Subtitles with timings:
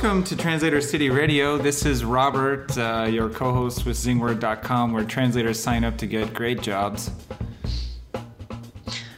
[0.00, 1.58] welcome to Translator City Radio.
[1.58, 6.32] This is Robert, uh, your co host with Zingword.com, where translators sign up to get
[6.32, 7.10] great jobs.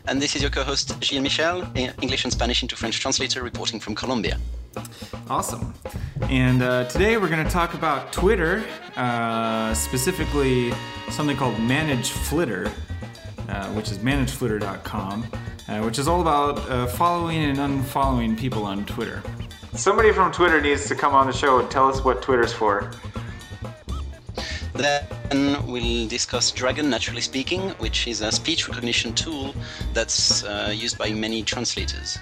[0.07, 3.79] And this is your co host, Gilles Michel, English and Spanish into French translator, reporting
[3.79, 4.39] from Colombia.
[5.29, 5.75] Awesome.
[6.31, 8.65] And uh, today we're going to talk about Twitter,
[8.97, 10.73] uh, specifically
[11.11, 12.73] something called Manage Flitter,
[13.51, 15.27] uh, which is manageflitter.com,
[15.69, 19.23] uh, which is all about uh, following and unfollowing people on Twitter.
[19.75, 22.91] Somebody from Twitter needs to come on the show and tell us what Twitter's for.
[24.75, 29.55] Then we'll discuss Dragon Naturally Speaking, which is a speech recognition tool
[29.95, 32.19] that's uh, used by many translators.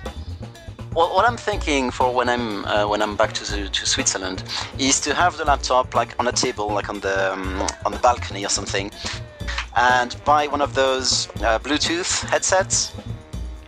[0.94, 4.44] Well, what I'm thinking for when I'm uh, when I'm back to the, to Switzerland
[4.78, 7.98] is to have the laptop like on a table, like on the um, on the
[7.98, 8.90] balcony or something,
[9.76, 12.92] and buy one of those uh, Bluetooth headsets.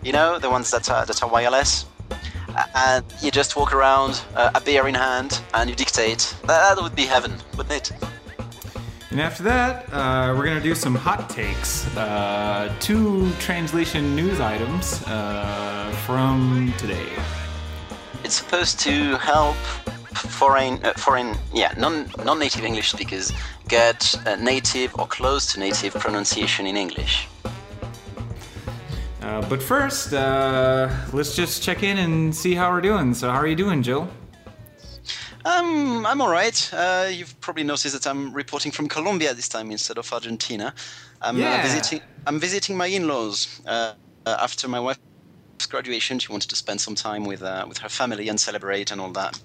[0.02, 1.86] You know, the ones that are, that are wireless
[2.74, 6.34] and you just walk around, uh, a beer in hand, and you dictate.
[6.46, 7.92] That, would be heaven, wouldn't it?
[9.10, 11.86] And after that, uh, we're gonna do some hot takes.
[11.96, 17.08] Uh, two translation news items uh, from today.
[18.22, 19.56] It's supposed to help
[20.14, 23.32] foreign, uh, foreign, yeah, non non-native English speakers
[23.68, 27.26] get native or close to native pronunciation in English.
[29.22, 33.12] Uh, but first, uh, let's just check in and see how we're doing.
[33.12, 34.08] So, how are you doing, Gilles?
[35.44, 36.70] Um, I'm all right.
[36.72, 40.74] Uh, you've probably noticed that I'm reporting from Colombia this time instead of Argentina.
[41.20, 41.62] I'm uh, yeah.
[41.62, 42.00] visiting.
[42.26, 43.92] I'm visiting my in-laws uh,
[44.26, 45.00] after my wife's
[45.68, 46.18] graduation.
[46.18, 49.38] She wanted to spend some time with with her family and celebrate and all that.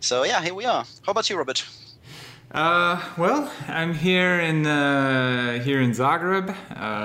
[0.00, 0.84] So yeah, here we are.
[1.06, 1.64] How about you, Robert?
[2.50, 6.50] Uh, well, I'm here in uh, here in Zagreb.
[6.50, 6.54] Uh,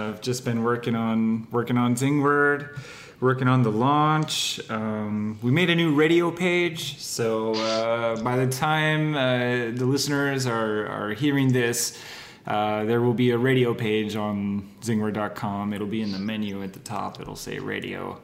[0.10, 2.78] I've just been working on working on Zingword,
[3.20, 4.60] working on the launch.
[4.70, 10.46] Um, we made a new radio page, so uh, by the time uh, the listeners
[10.46, 11.98] are are hearing this,
[12.46, 15.74] uh, there will be a radio page on Zingword.com.
[15.74, 17.20] It'll be in the menu at the top.
[17.20, 18.22] It'll say radio,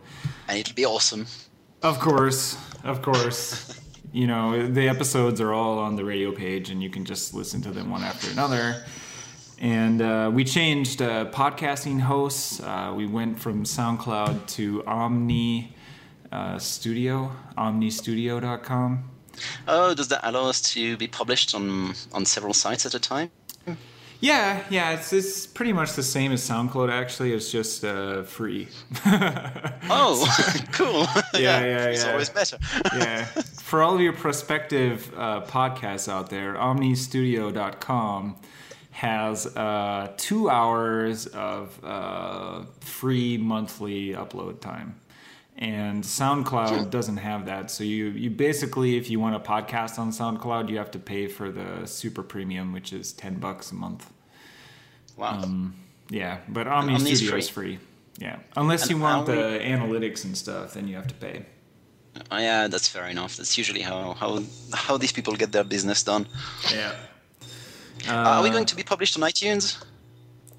[0.48, 1.26] and it'll be awesome.
[1.82, 3.82] Of course, of course.
[4.16, 7.62] you know the episodes are all on the radio page and you can just listen
[7.64, 8.86] to them one after another.
[9.60, 12.60] And uh, we changed uh, podcasting hosts.
[12.60, 15.70] Uh, we went from soundcloud to Omny
[16.32, 19.10] uh, studio omnystudio.com.
[19.68, 23.30] oh does that allow us to be published on on several sites at a time
[24.20, 26.92] yeah, yeah, it's, it's pretty much the same as SoundCloud.
[26.92, 28.68] Actually, it's just uh, free.
[29.06, 30.26] oh,
[30.72, 31.06] cool!
[31.34, 31.86] Yeah, yeah, yeah.
[31.88, 32.58] It's always better.
[32.96, 38.36] yeah, for all of your prospective uh, podcasts out there, OmnyStudio.com
[38.92, 44.96] has uh, two hours of uh, free monthly upload time
[45.58, 47.72] and SoundCloud doesn't have that.
[47.72, 51.28] So you you basically, if you want a podcast on SoundCloud, you have to pay
[51.28, 54.12] for the super premium, which is ten bucks a month.
[55.18, 55.42] Wow.
[55.42, 55.76] Um,
[56.10, 57.40] yeah, but Omny Studio free.
[57.40, 57.80] is free.
[58.20, 61.46] Yeah, unless and you want the analytics and stuff, then you have to pay.
[62.32, 63.36] Oh, yeah, that's fair enough.
[63.36, 64.42] That's usually how how
[64.74, 66.28] how these people get their business done.
[66.72, 66.94] Yeah.
[68.08, 69.84] Uh, Are we going to be published on iTunes?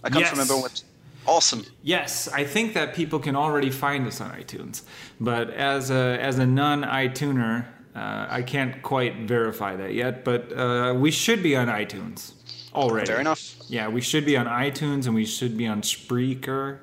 [0.02, 0.32] I can't yes.
[0.32, 0.82] remember what
[1.26, 1.64] Awesome.
[1.82, 4.82] Yes, I think that people can already find us on iTunes,
[5.20, 10.24] but as a as a non iTuner, uh, I can't quite verify that yet.
[10.24, 12.32] But uh, we should be on iTunes
[12.74, 13.06] already.
[13.06, 13.54] Fair enough.
[13.68, 16.78] Yeah, we should be on iTunes and we should be on Spreaker,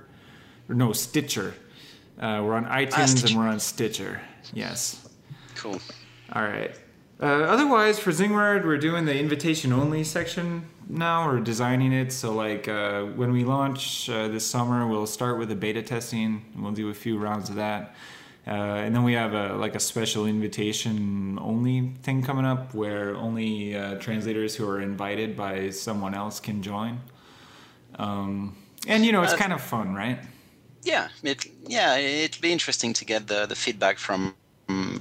[0.68, 1.54] or no Stitcher.
[2.20, 4.22] Uh, we're on iTunes and we're on Stitcher.
[4.54, 5.08] Yes.
[5.56, 5.80] Cool.
[6.34, 6.76] All right.
[7.22, 11.28] Uh, otherwise, for Zingword, we're doing the invitation only section now.
[11.28, 15.50] We're designing it so, like, uh, when we launch uh, this summer, we'll start with
[15.50, 16.44] the beta testing.
[16.54, 17.96] And we'll do a few rounds of that,
[18.46, 23.16] uh, and then we have a like a special invitation only thing coming up where
[23.16, 27.00] only uh, translators who are invited by someone else can join.
[27.96, 28.58] Um,
[28.88, 30.20] and you know, it's uh, kind of fun, right?
[30.82, 34.36] Yeah, it yeah, it'll be interesting to get the the feedback from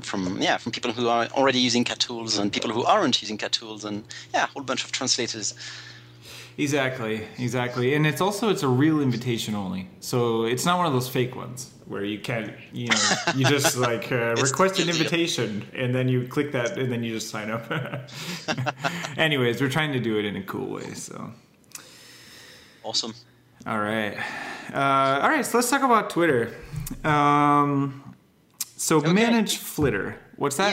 [0.03, 3.39] from yeah from people who are already using cat tools and people who aren't using
[3.39, 4.05] cat tools and
[4.35, 5.55] yeah a whole bunch of translators.
[6.59, 7.95] Exactly exactly.
[7.95, 9.89] And it's also it's a real invitation only.
[10.01, 12.97] So it's not one of those fake ones where you can't you know
[13.35, 17.15] you just like uh, request an invitation and then you click that and then you
[17.15, 17.71] just sign up.
[19.17, 21.33] Anyways we're trying to do it in a cool way so.
[22.85, 23.15] Awesome.
[23.65, 24.19] All right.
[24.73, 26.55] Uh, all right so let's talk about twitter.
[27.05, 28.02] Um,
[28.83, 29.13] so okay.
[29.13, 30.17] manage Flitter.
[30.37, 30.73] What's that?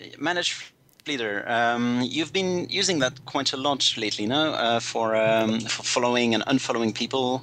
[0.00, 0.72] Yeah, manage
[1.04, 1.44] Flitter.
[1.46, 4.52] Um, you've been using that quite a lot lately, no?
[4.52, 7.42] Uh, for, um, for following and unfollowing people.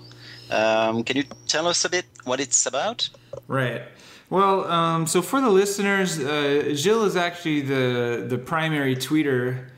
[0.50, 3.10] Um, can you tell us a bit what it's about?
[3.48, 3.84] Right.
[4.32, 9.70] Well, um, so for the listeners, uh, Gilles is actually the the primary tweeter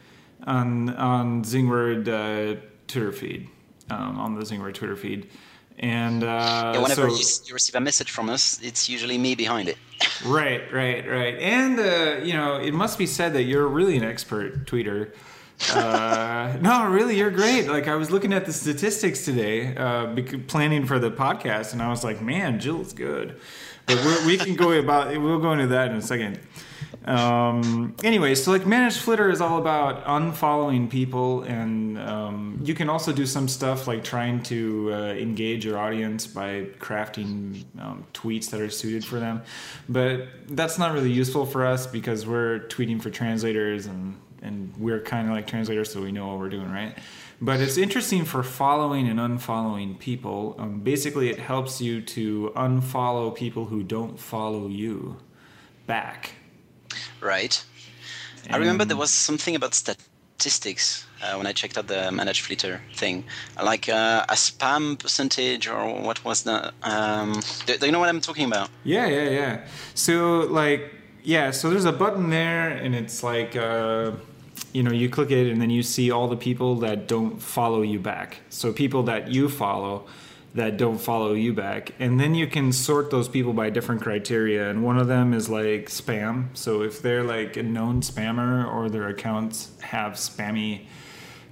[0.45, 3.49] on on Zingword uh, Twitter feed
[3.89, 5.27] um, on the Zingword Twitter feed.
[5.79, 9.35] And uh, yeah, whenever so, you, you, receive a message from us, it's usually me
[9.35, 9.77] behind it.
[10.25, 11.37] right, right, right.
[11.39, 15.11] And uh, you know, it must be said that you're really an expert tweeter.
[15.73, 17.67] uh, no, really, you're great.
[17.67, 20.15] Like I was looking at the statistics today, uh,
[20.47, 23.39] planning for the podcast, and I was like, man, Gilles's good.
[23.85, 25.09] But we can go about.
[25.19, 26.39] We'll go into that in a second.
[27.05, 32.89] Um, anyway, so like managed flitter is all about unfollowing people, and um, you can
[32.89, 38.49] also do some stuff like trying to uh, engage your audience by crafting um, tweets
[38.51, 39.41] that are suited for them.
[39.89, 44.99] But that's not really useful for us because we're tweeting for translators and and we're
[44.99, 46.97] kind of like translators, so we know what we're doing, right?
[47.39, 50.55] But it's interesting for following and unfollowing people.
[50.59, 55.17] Um, basically, it helps you to unfollow people who don't follow you
[55.87, 56.31] back
[57.21, 57.63] Right.
[58.45, 62.41] And I remember there was something about statistics uh, when I checked out the managed
[62.41, 63.23] flitter thing,
[63.63, 66.73] like uh, a spam percentage or what was the?
[66.83, 68.69] Um, do, do, you know what I'm talking about?
[68.83, 69.65] Yeah, yeah, yeah.
[69.95, 70.93] So like,
[71.23, 73.55] yeah, so there's a button there, and it's like.
[73.55, 74.11] Uh,
[74.71, 77.83] you know, you click it and then you see all the people that don't follow
[77.83, 78.39] you back.
[78.49, 80.05] So people that you follow,
[80.55, 81.93] that don't follow you back.
[81.99, 84.69] And then you can sort those people by different criteria.
[84.69, 86.47] And one of them is like spam.
[86.53, 90.85] So if they're like a known spammer or their accounts have spammy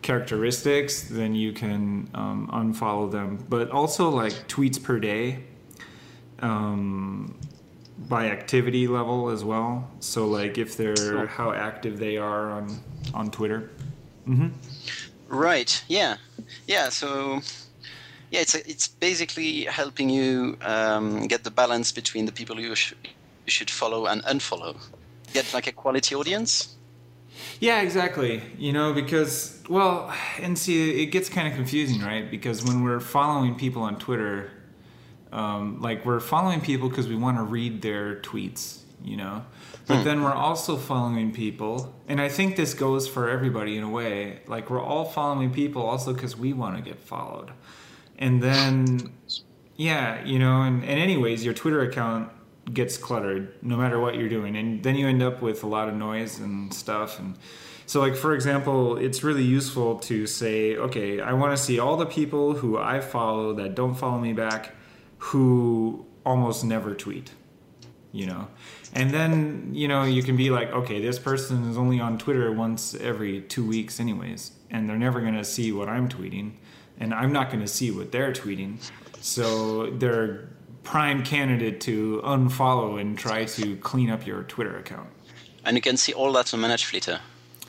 [0.04, 3.44] characteristics, then you can um, unfollow them.
[3.50, 5.40] But also like tweets per day
[6.40, 7.36] um,
[7.98, 9.90] by activity level as well.
[10.00, 12.80] So like if they're how active they are on
[13.14, 13.72] on Twitter.
[14.28, 14.50] Mm-hmm.
[15.28, 15.84] Right.
[15.88, 16.18] Yeah.
[16.68, 16.90] Yeah.
[16.90, 17.42] So
[18.32, 22.74] yeah, it's a, it's basically helping you um, get the balance between the people you,
[22.76, 24.78] sh- you should follow and unfollow.
[25.34, 26.76] Get like a quality audience.
[27.60, 28.42] Yeah, exactly.
[28.58, 32.30] You know, because well, and see, it gets kind of confusing, right?
[32.32, 34.50] Because when we're following people on Twitter,
[35.34, 39.46] um, like we're following people because we want to read their tweets, you know.
[39.88, 40.04] But hmm.
[40.04, 44.42] then we're also following people, and I think this goes for everybody in a way.
[44.48, 47.52] Like we're all following people also because we want to get followed
[48.22, 49.12] and then
[49.76, 52.32] yeah you know and, and anyways your twitter account
[52.74, 54.56] gets cluttered no matter what you're doing.
[54.56, 57.20] And then you end up with a lot of noise and stuff.
[57.20, 57.36] And
[57.86, 61.98] so like for example it's really useful to say okay i want to see all
[61.98, 64.74] the people who i follow that don't follow me back
[65.18, 67.32] who almost never tweet
[68.14, 68.48] you know?
[68.94, 72.52] And then you know you can be like okay this person is only on twitter
[72.54, 76.54] once every two weeks anyways and they're never going to see what i'm tweeting
[77.02, 78.78] and I'm not going to see what they're tweeting.
[79.20, 80.48] So they're
[80.84, 85.10] prime candidate to unfollow and try to clean up your Twitter account.
[85.66, 87.20] And you can see all that on Manage Flitter.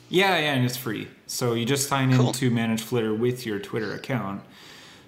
[0.09, 1.07] Yeah, yeah, and it's free.
[1.27, 2.27] So you just sign cool.
[2.27, 4.43] into Manage Flitter with your Twitter account.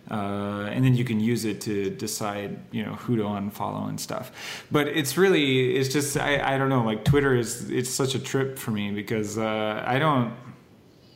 [0.10, 4.00] Uh, and then you can use it to decide you know who to unfollow and
[4.00, 8.14] stuff but it's really it's just I, I don't know like twitter is it's such
[8.14, 10.32] a trip for me because uh, i don't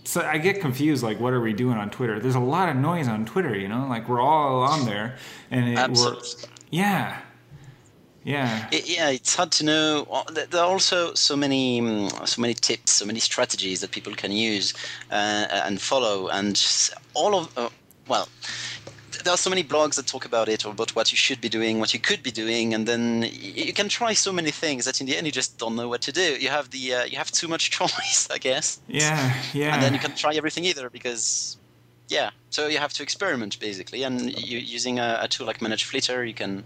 [0.03, 1.03] so I get confused.
[1.03, 2.19] Like, what are we doing on Twitter?
[2.19, 3.55] There's a lot of noise on Twitter.
[3.55, 5.17] You know, like we're all on there,
[5.51, 6.17] and it, we're
[6.71, 7.21] yeah,
[8.23, 8.67] yeah.
[8.71, 10.23] It, yeah, it's hard to know.
[10.31, 14.31] There are also so many, mm, so many tips, so many strategies that people can
[14.31, 14.73] use
[15.11, 16.61] uh, and follow, and
[17.13, 17.69] all of uh,
[18.07, 18.27] well
[19.23, 21.49] there are so many blogs that talk about it or about what you should be
[21.49, 24.99] doing, what you could be doing, and then you can try so many things that
[25.01, 26.37] in the end you just don't know what to do.
[26.39, 28.79] You have the uh, you have too much choice, I guess.
[28.87, 29.73] Yeah, yeah.
[29.73, 31.57] And then you can try everything either because,
[32.07, 32.31] yeah.
[32.49, 36.25] So you have to experiment basically, and you, using a, a, tool like Manage Flitter,
[36.25, 36.63] you can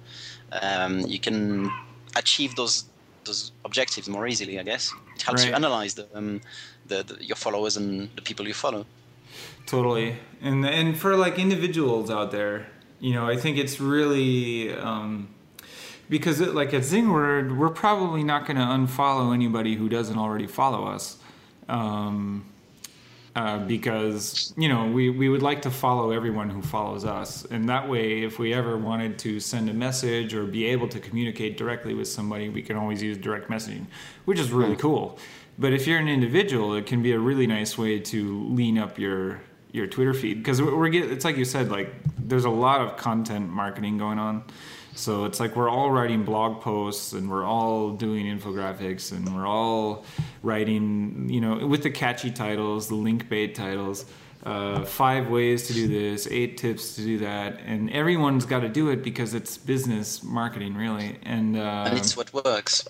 [0.61, 1.71] um, you can
[2.15, 2.85] achieve those
[3.25, 4.59] those objectives more easily.
[4.59, 5.49] I guess it helps right.
[5.49, 6.41] you analyze the, um,
[6.87, 8.85] the, the your followers and the people you follow.
[9.65, 12.67] Totally, and and for like individuals out there,
[12.99, 15.29] you know, I think it's really um,
[16.09, 20.47] because it, like at Zingword, we're probably not going to unfollow anybody who doesn't already
[20.47, 21.17] follow us.
[21.69, 22.45] Um,
[23.35, 27.45] uh, because you know we, we would like to follow everyone who follows us.
[27.45, 30.99] And that way if we ever wanted to send a message or be able to
[30.99, 33.87] communicate directly with somebody we can always use direct messaging
[34.25, 35.17] which is really cool
[35.57, 38.97] but if you're an individual it can be a really nice way to lean up
[38.97, 39.41] your
[39.71, 42.95] your Twitter feed because we're get it's like you said like there's a lot of
[42.97, 44.43] content marketing going on.
[44.95, 49.47] So it's like we're all writing blog posts and we're all doing infographics and we're
[49.47, 50.05] all
[50.43, 54.05] writing, you know, with the catchy titles, the link bait titles.
[54.45, 58.69] uh, five ways to do this, eight tips to do that, and everyone's got to
[58.69, 61.17] do it because it's business marketing, really.
[61.23, 62.87] And, uh, and it's what works.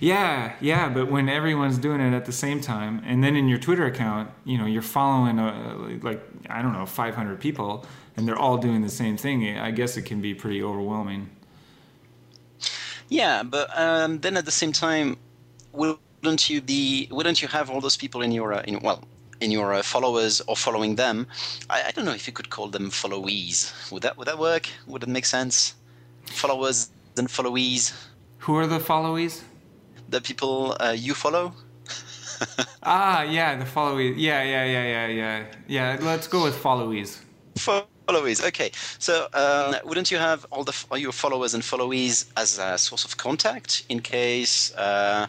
[0.00, 3.58] Yeah, yeah, but when everyone's doing it at the same time, and then in your
[3.58, 7.84] Twitter account, you know, you're following uh, like I don't know, 500 people,
[8.16, 9.58] and they're all doing the same thing.
[9.58, 11.30] I guess it can be pretty overwhelming.
[13.08, 15.16] Yeah, but um, then at the same time,
[15.72, 17.08] wouldn't you be?
[17.10, 19.04] Wouldn't you have all those people in your uh, in well
[19.42, 21.26] in your uh, followers or following them.
[21.68, 23.90] I, I, don't know if you could call them followees.
[23.90, 24.68] Would that would that work?
[24.86, 25.74] Would it make sense?
[26.26, 27.92] Followers and followees.
[28.38, 29.42] Who are the followees?
[30.12, 31.54] The people uh, you follow.
[32.82, 34.14] ah, yeah, the followees.
[34.18, 35.44] Yeah, yeah, yeah, yeah, yeah.
[35.66, 37.18] Yeah, let's go with followees.
[37.56, 38.46] Followees.
[38.48, 38.70] Okay.
[38.98, 43.06] So, um, wouldn't you have all the all your followers and followees as a source
[43.06, 44.74] of contact in case?
[44.74, 45.28] Uh,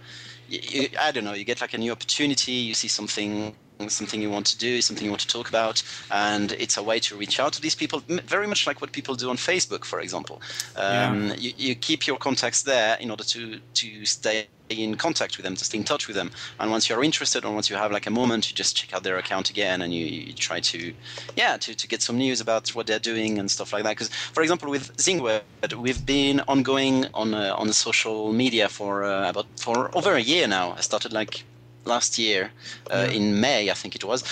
[0.50, 1.34] you, I don't know.
[1.34, 2.52] You get like a new opportunity.
[2.52, 3.56] You see something
[3.88, 7.00] something you want to do, something you want to talk about, and it's a way
[7.00, 10.00] to reach out to these people, very much like what people do on Facebook, for
[10.00, 10.42] example.
[10.76, 11.34] Um, yeah.
[11.36, 15.56] you, you, keep your contacts there in order to to stay in contact with them,
[15.56, 16.32] to stay in touch with them.
[16.60, 19.04] And once you're interested, or once you have like a moment, you just check out
[19.04, 20.94] their account again, and you, you try to,
[21.36, 23.92] yeah, to, to get some news about what they're doing and stuff like that.
[23.92, 25.42] Because, for example, with Zingword,
[25.78, 30.48] we've been ongoing on uh, on social media for uh, about for over a year
[30.48, 30.74] now.
[30.74, 31.44] I started like
[31.86, 32.52] last year
[32.92, 33.18] uh, yeah.
[33.18, 34.24] in May, I think it was.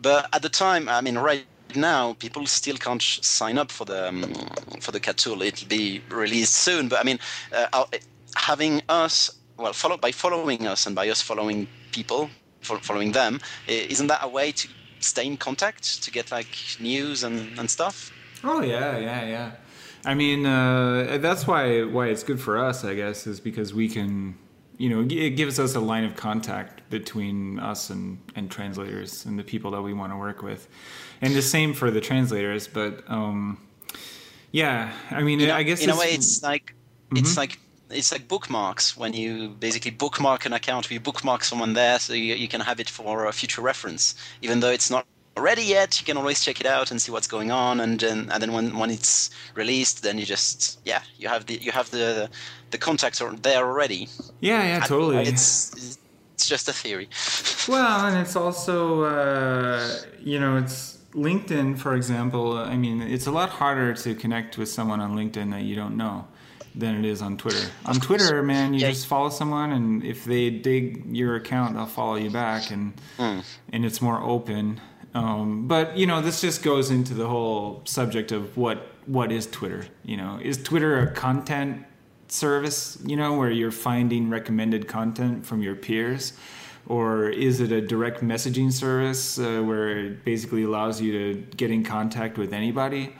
[0.00, 4.08] But at the time, I mean, right now, people still can't sign up for the
[4.08, 4.34] um,
[4.80, 5.42] for the cat tool.
[5.42, 6.88] It'll be released soon.
[6.88, 7.18] But I mean,
[7.52, 7.84] uh,
[8.36, 14.06] having us, well, follow by following us and by us following people, following them, isn't
[14.06, 14.68] that a way to
[15.00, 16.48] stay in contact to get like
[16.80, 18.12] news and, and stuff?
[18.44, 19.50] Oh yeah, yeah, yeah.
[20.04, 23.88] I mean, uh, that's why why it's good for us, I guess, is because we
[23.88, 24.38] can
[24.78, 29.38] you know, it gives us a line of contact between us and, and translators and
[29.38, 30.68] the people that we want to work with.
[31.22, 33.58] And the same for the translators, but um,
[34.52, 36.74] yeah, I mean, know, I guess in a way it's like
[37.06, 37.16] mm-hmm.
[37.16, 37.58] it's like
[37.90, 42.34] it's like bookmarks when you basically bookmark an account, you bookmark someone there so you,
[42.34, 46.06] you can have it for a future reference, even though it's not ready yet, you
[46.06, 47.80] can always check it out and see what's going on.
[47.80, 51.54] And then, and then when, when it's released, then you just yeah, you have the
[51.54, 52.28] you have the
[52.70, 54.08] the contacts are there already.
[54.40, 55.24] Yeah, yeah, totally.
[55.24, 55.98] It's
[56.34, 57.08] it's just a theory.
[57.68, 62.58] well, and it's also uh, you know it's LinkedIn, for example.
[62.58, 65.96] I mean, it's a lot harder to connect with someone on LinkedIn that you don't
[65.96, 66.26] know
[66.76, 67.70] than it is on Twitter.
[67.86, 68.90] On Twitter, man, you yeah.
[68.90, 73.42] just follow someone, and if they dig your account, they'll follow you back, and mm.
[73.72, 74.80] and it's more open.
[75.14, 79.46] Um, but you know, this just goes into the whole subject of what what is
[79.46, 79.86] Twitter.
[80.04, 81.84] You know, is Twitter a content
[82.28, 82.98] service?
[83.04, 86.34] You know, where you're finding recommended content from your peers,
[86.86, 91.70] or is it a direct messaging service uh, where it basically allows you to get
[91.70, 93.14] in contact with anybody?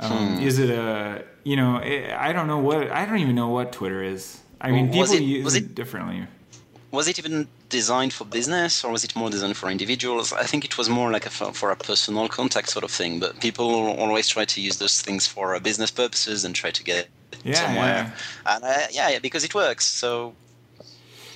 [0.00, 0.42] Um, hmm.
[0.42, 1.76] Is it a you know?
[1.76, 4.40] I don't know what I don't even know what Twitter is.
[4.60, 6.26] I mean, people it, use it, it differently
[6.90, 10.32] was it even designed for business or was it more designed for individuals?
[10.32, 13.20] I think it was more like a, for a personal contact sort of thing.
[13.20, 13.66] But people
[13.98, 17.08] always try to use those things for business purposes and try to get
[17.44, 17.86] yeah, somewhere.
[17.86, 18.54] Yeah.
[18.54, 19.84] And uh, yeah, yeah, because it works.
[19.84, 20.34] So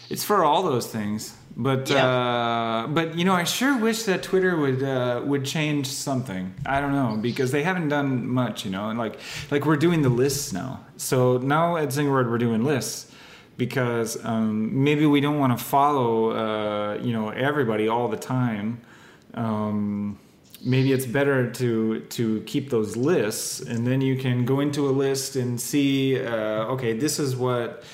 [0.09, 1.37] it's for all those things.
[1.57, 2.07] But yeah.
[2.07, 6.55] uh, but you know, I sure wish that Twitter would uh, would change something.
[6.65, 8.65] I don't know because they haven't done much.
[8.65, 9.19] You know, and like
[9.51, 10.85] like we're doing the lists now.
[10.97, 13.13] So now at Zingword we're doing lists
[13.57, 18.81] because um, maybe we don't want to follow uh, you know everybody all the time.
[19.35, 20.19] Um,
[20.65, 24.93] maybe it's better to to keep those lists, and then you can go into a
[24.93, 26.19] list and see.
[26.19, 27.85] Uh, okay, this is what.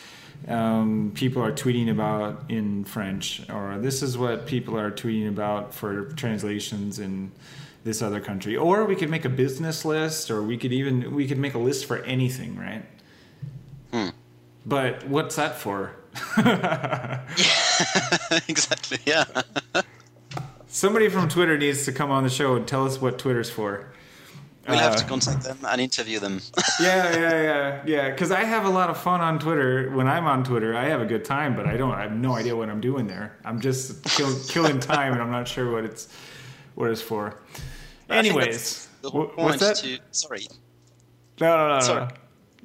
[0.46, 5.74] Um, people are tweeting about in French, or this is what people are tweeting about
[5.74, 7.32] for translations in
[7.84, 8.56] this other country.
[8.56, 11.58] Or we could make a business list, or we could even we could make a
[11.58, 12.84] list for anything, right?
[13.92, 14.10] Hmm.
[14.64, 15.96] But what's that for?
[16.38, 17.20] yeah,
[18.48, 18.98] exactly.
[19.04, 19.24] Yeah.
[20.66, 23.88] Somebody from Twitter needs to come on the show and tell us what Twitter's for.
[24.68, 26.40] We'll have to uh, contact them and interview them.
[26.80, 28.10] yeah, yeah, yeah, yeah.
[28.10, 29.90] Because I have a lot of fun on Twitter.
[29.90, 31.92] When I'm on Twitter, I have a good time, but I don't.
[31.92, 33.38] I have no idea what I'm doing there.
[33.44, 36.08] I'm just kill, killing time, and I'm not sure what it's
[36.74, 37.40] what it's for.
[38.10, 39.76] Anyways, what's that?
[39.76, 40.46] To, sorry.
[41.40, 42.08] No, no, no, sorry.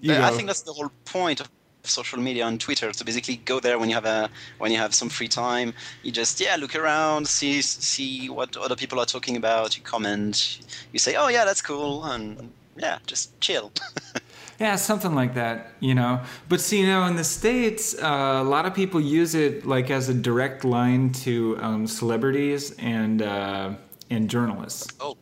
[0.02, 0.22] no.
[0.22, 1.50] I think that's the whole point of
[1.84, 2.92] social media on Twitter.
[2.94, 5.74] So basically, go there when you have a when you have some free time.
[6.04, 9.78] You just yeah look around, see see what other people are talking about.
[9.78, 10.60] You comment.
[10.92, 13.72] You say, oh yeah, that's cool, and yeah, just chill.
[14.60, 16.22] yeah, something like that, you know.
[16.50, 19.90] But see, you know, in the states, uh, a lot of people use it like
[19.92, 23.22] as a direct line to um, celebrities and.
[23.22, 23.74] Uh,
[24.10, 24.88] and journalists.
[25.00, 25.18] Oh.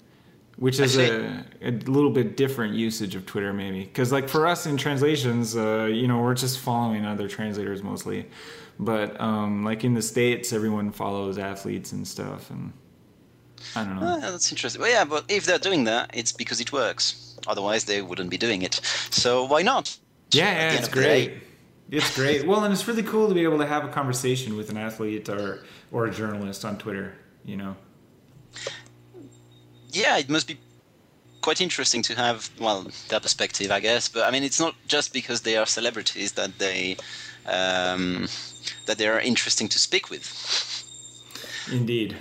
[0.62, 3.84] Which is a, a little bit different usage of Twitter, maybe.
[3.84, 8.28] Because, like, for us in translations, uh, you know, we're just following other translators mostly.
[8.78, 12.52] But, um, like, in the States, everyone follows athletes and stuff.
[12.52, 12.74] And
[13.76, 14.06] I don't know.
[14.06, 14.80] Uh, that's interesting.
[14.84, 17.40] Well, yeah, but if they're doing that, it's because it works.
[17.48, 18.76] Otherwise, they wouldn't be doing it.
[19.10, 19.98] So why not?
[20.32, 21.42] Yeah, yeah it's great.
[21.90, 22.46] It's great.
[22.46, 25.28] Well, and it's really cool to be able to have a conversation with an athlete
[25.28, 27.16] or or a journalist on Twitter.
[27.46, 27.76] You know.
[29.92, 30.58] Yeah, it must be
[31.42, 34.08] quite interesting to have well their perspective, I guess.
[34.08, 36.98] But I mean, it's not just because they are celebrities that they
[37.46, 38.28] um,
[38.86, 40.26] that they are interesting to speak with.
[41.72, 42.18] Indeed.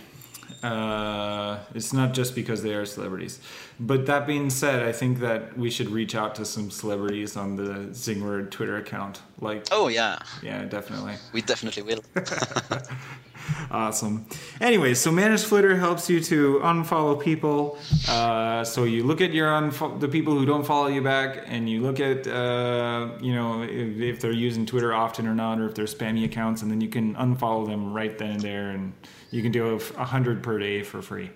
[0.62, 3.38] Uh, it's not just because they are celebrities.
[3.78, 7.56] But that being said, I think that we should reach out to some celebrities on
[7.56, 9.22] the Zingword Twitter account.
[9.40, 11.14] Like, oh yeah, yeah, definitely.
[11.32, 12.02] We definitely will.
[13.70, 14.26] awesome.
[14.60, 17.78] Anyway, so Manage Flitter helps you to unfollow people.
[18.08, 21.68] Uh, so you look at your unfo- the people who don't follow you back, and
[21.68, 25.66] you look at uh, you know if, if they're using Twitter often or not, or
[25.66, 28.92] if they're spammy accounts, and then you can unfollow them right then and there and
[29.30, 31.30] you can do a hundred per day for free.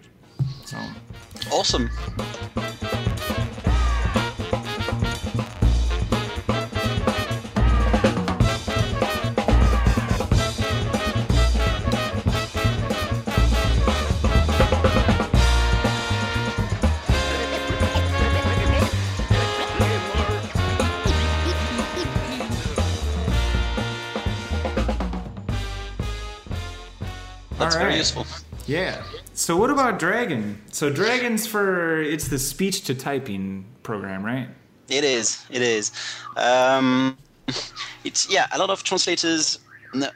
[0.64, 0.78] So
[1.52, 1.90] awesome.
[28.04, 28.26] Useful.
[28.66, 29.02] Yeah.
[29.34, 30.60] So what about Dragon?
[30.72, 34.48] So Dragon's for it's the speech to typing program, right?
[34.88, 35.44] It is.
[35.50, 35.92] It is.
[36.36, 37.16] Um,
[38.04, 38.46] it's yeah.
[38.52, 39.58] A lot of translators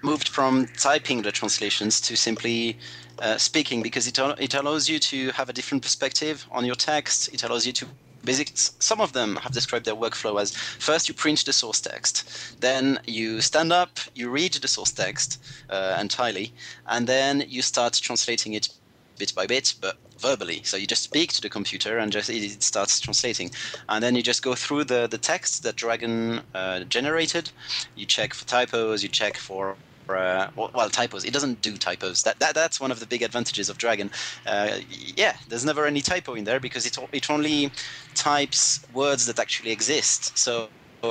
[0.03, 2.77] moved from typing the translations to simply
[3.21, 7.33] uh, speaking because it it allows you to have a different perspective on your text.
[7.35, 7.87] It allows you to
[8.29, 12.17] basic, some of them have described their workflow as first you print the source text,
[12.61, 16.53] then you stand up, you read the source text uh, entirely,
[16.87, 18.69] and then you start translating it
[19.19, 20.63] bit by bit, but verbally.
[20.65, 23.51] So you just speak to the computer and just it starts translating,
[23.89, 27.51] and then you just go through the the text that Dragon uh, generated.
[27.97, 29.77] You check for typos, you check for
[30.17, 31.25] uh, well, typos.
[31.25, 32.23] It doesn't do typos.
[32.23, 34.11] That, that that's one of the big advantages of Dragon.
[34.47, 37.71] Uh, yeah, there's never any typo in there because it it only
[38.15, 40.37] types words that actually exist.
[40.37, 40.69] So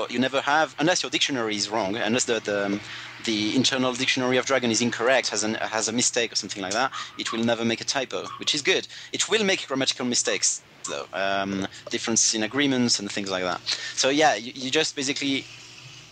[0.09, 2.79] you never have, unless your dictionary is wrong, unless the, the
[3.25, 6.71] the internal dictionary of Dragon is incorrect, has, an, has a mistake or something like
[6.71, 8.87] that, it will never make a typo, which is good.
[9.11, 13.59] It will make grammatical mistakes, though, um, difference in agreements and things like that.
[13.95, 15.43] So yeah, you, you just basically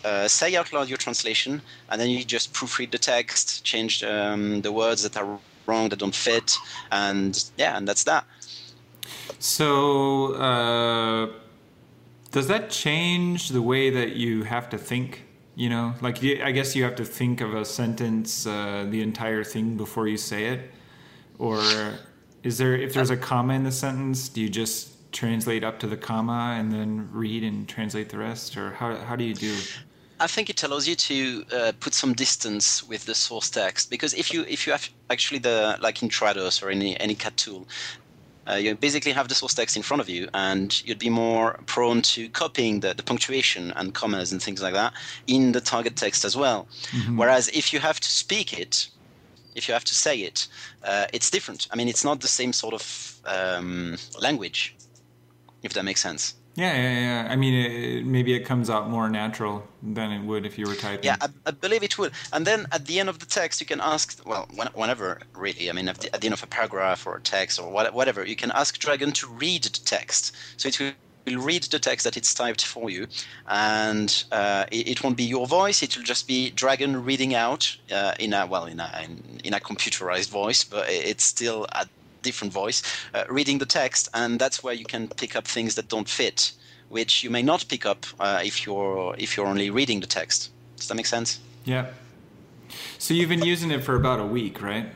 [0.06, 4.60] uh, say out loud your translation, and then you just proofread the text, change um,
[4.62, 6.56] the words that are wrong, that don't fit,
[6.92, 8.24] and yeah, and that's that.
[9.38, 11.32] So, uh,
[12.30, 15.24] does that change the way that you have to think?
[15.56, 19.42] You know, like I guess you have to think of a sentence, uh, the entire
[19.42, 20.70] thing before you say it,
[21.38, 21.60] or
[22.42, 25.86] is there if there's a comma in the sentence, do you just translate up to
[25.86, 29.56] the comma and then read and translate the rest, or how how do you do?
[30.18, 34.14] I think it allows you to uh, put some distance with the source text because
[34.14, 37.68] if you if you have actually the like in Trados or any any CAT tool,
[38.48, 41.58] uh, you basically have the source text in front of you, and you'd be more
[41.66, 44.94] prone to copying the, the punctuation and commas and things like that
[45.26, 46.66] in the target text as well.
[46.92, 47.18] Mm-hmm.
[47.18, 48.88] Whereas if you have to speak it,
[49.54, 50.48] if you have to say it,
[50.84, 51.66] uh, it's different.
[51.72, 54.76] I mean, it's not the same sort of um, language,
[55.62, 56.34] if that makes sense.
[56.56, 57.28] Yeah, yeah, yeah.
[57.30, 60.74] I mean, it, maybe it comes out more natural than it would if you were
[60.74, 61.04] typing.
[61.04, 62.12] Yeah, I, I, believe it would.
[62.32, 65.74] And then at the end of the text, you can ask, well, whenever really, I
[65.74, 68.36] mean, at the, at the end of a paragraph or a text or whatever, you
[68.36, 70.34] can ask Dragon to read the text.
[70.56, 70.92] So it will
[71.26, 73.06] will read the text that it's typed for you,
[73.48, 75.82] and uh, it, it, won't be your voice.
[75.82, 79.54] It will just be Dragon reading out uh, in a well in a in, in,
[79.54, 81.86] a computerized voice, but it's still a
[82.28, 82.82] different voice,
[83.14, 86.52] uh, reading the text, and that's where you can pick up things that don't fit,
[86.88, 90.50] which you may not pick up uh, if you're if you're only reading the text.
[90.76, 91.40] Does that make sense?
[91.64, 91.84] Yeah.
[92.98, 94.86] So you've been using it for about a week, right?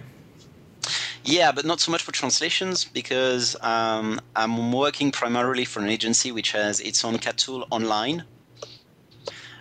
[1.24, 6.32] Yeah, but not so much for translations because um, I'm working primarily for an agency
[6.32, 8.24] which has its own CAT tool online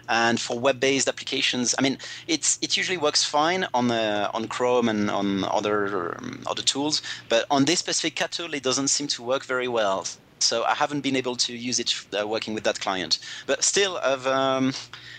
[0.09, 4.89] and for web-based applications, I mean, it's it usually works fine on the on Chrome
[4.89, 9.07] and on other um, other tools, but on this specific CAT tool, it doesn't seem
[9.07, 10.05] to work very well.
[10.39, 13.19] So I haven't been able to use it uh, working with that client.
[13.45, 14.73] But still, I've um,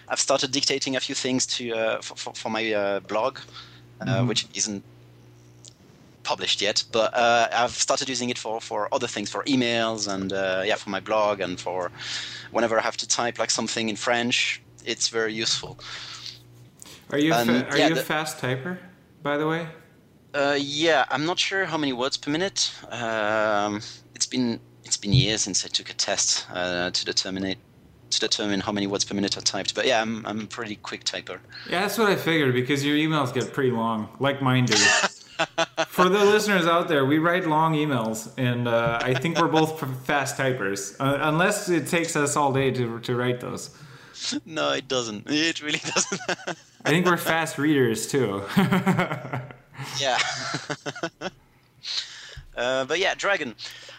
[0.08, 3.38] I've started dictating a few things to uh, for, for, my uh, blog,
[4.00, 4.26] uh, mm-hmm.
[4.28, 4.82] which isn't
[6.22, 10.32] published yet, but uh, I've started using it for, for other things, for emails and
[10.32, 11.90] uh, yeah, for my blog and for
[12.50, 14.60] whenever I have to type like something in French.
[14.84, 15.78] It's very useful.
[17.12, 18.78] Are you fa- are yeah, you a the, fast typer,
[19.22, 19.66] by the way?
[20.32, 22.72] Uh, yeah, I'm not sure how many words per minute.
[22.90, 23.80] Um,
[24.14, 27.56] it's been it's been years since I took a test uh, to determine
[28.10, 29.74] to determine how many words per minute I typed.
[29.74, 31.38] But yeah, I'm I'm a pretty quick typer.
[31.68, 34.76] Yeah, that's what I figured because your emails get pretty long, like mine do.
[35.88, 39.80] For the listeners out there, we write long emails, and uh, I think we're both
[40.04, 43.70] fast typers, uh, unless it takes us all day to to write those.
[44.46, 45.26] No, it doesn't.
[45.28, 46.20] It really doesn't.
[46.84, 48.42] I think we're fast readers too.
[49.98, 50.18] yeah.
[52.56, 53.54] uh, but yeah, Dragon.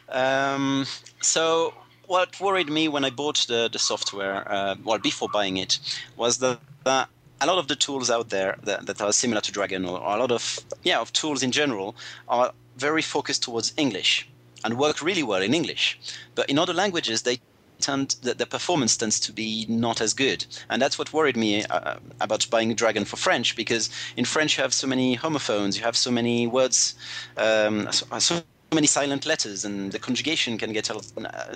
[0.09, 0.85] Um,
[1.21, 1.73] so
[2.07, 5.79] what worried me when I bought the, the software, uh, well, before buying it,
[6.17, 9.51] was that, that a lot of the tools out there that, that are similar to
[9.51, 11.95] Dragon, or, or a lot of yeah of tools in general,
[12.27, 14.27] are very focused towards English
[14.63, 15.99] and work really well in English.
[16.35, 17.39] But in other languages, they
[17.81, 21.65] tend the, the performance tends to be not as good, and that's what worried me
[21.65, 25.83] uh, about buying Dragon for French because in French you have so many homophones, you
[25.83, 26.95] have so many words,
[27.37, 30.99] um, so, so many silent letters, and the conjugation can get uh,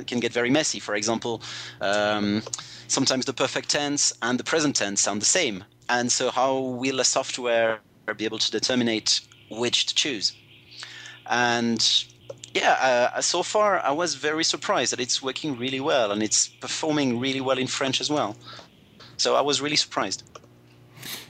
[0.05, 0.79] can get very messy.
[0.79, 1.41] For example,
[1.81, 2.43] um,
[2.87, 6.99] sometimes the perfect tense and the present tense sound the same, and so how will
[6.99, 7.79] a software
[8.17, 9.01] be able to determine
[9.49, 10.33] which to choose?
[11.27, 12.05] And
[12.55, 16.47] yeah, uh, so far I was very surprised that it's working really well and it's
[16.47, 18.37] performing really well in French as well.
[19.17, 20.23] So I was really surprised.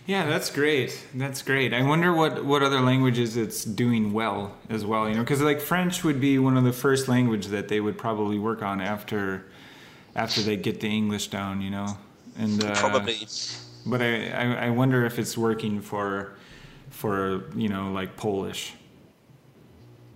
[0.06, 1.04] Yeah, that's great.
[1.16, 1.74] That's great.
[1.74, 5.10] I wonder what what other languages it's doing well as well.
[5.10, 7.98] You know, because like French would be one of the first language that they would
[7.98, 9.46] probably work on after
[10.16, 11.60] after they get the English down.
[11.60, 11.98] You know,
[12.38, 13.28] and uh, probably.
[13.84, 16.36] But I, I I wonder if it's working for
[16.92, 18.76] for you know like Polish.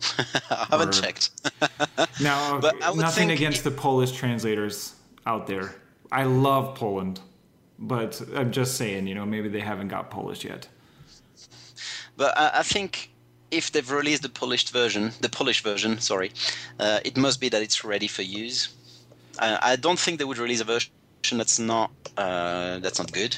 [0.49, 1.31] I haven't or, checked.
[2.21, 2.59] now,
[2.95, 5.75] nothing against the Polish translators out there.
[6.11, 7.19] I love Poland,
[7.77, 10.67] but I'm just saying, you know, maybe they haven't got Polish yet.
[12.17, 13.11] But I, I think
[13.51, 16.31] if they've released the Polish version, the Polish version, sorry,
[16.79, 18.69] uh, it must be that it's ready for use.
[19.39, 20.91] I, I, don't think they would release a version
[21.31, 23.37] that's not uh, that's not good.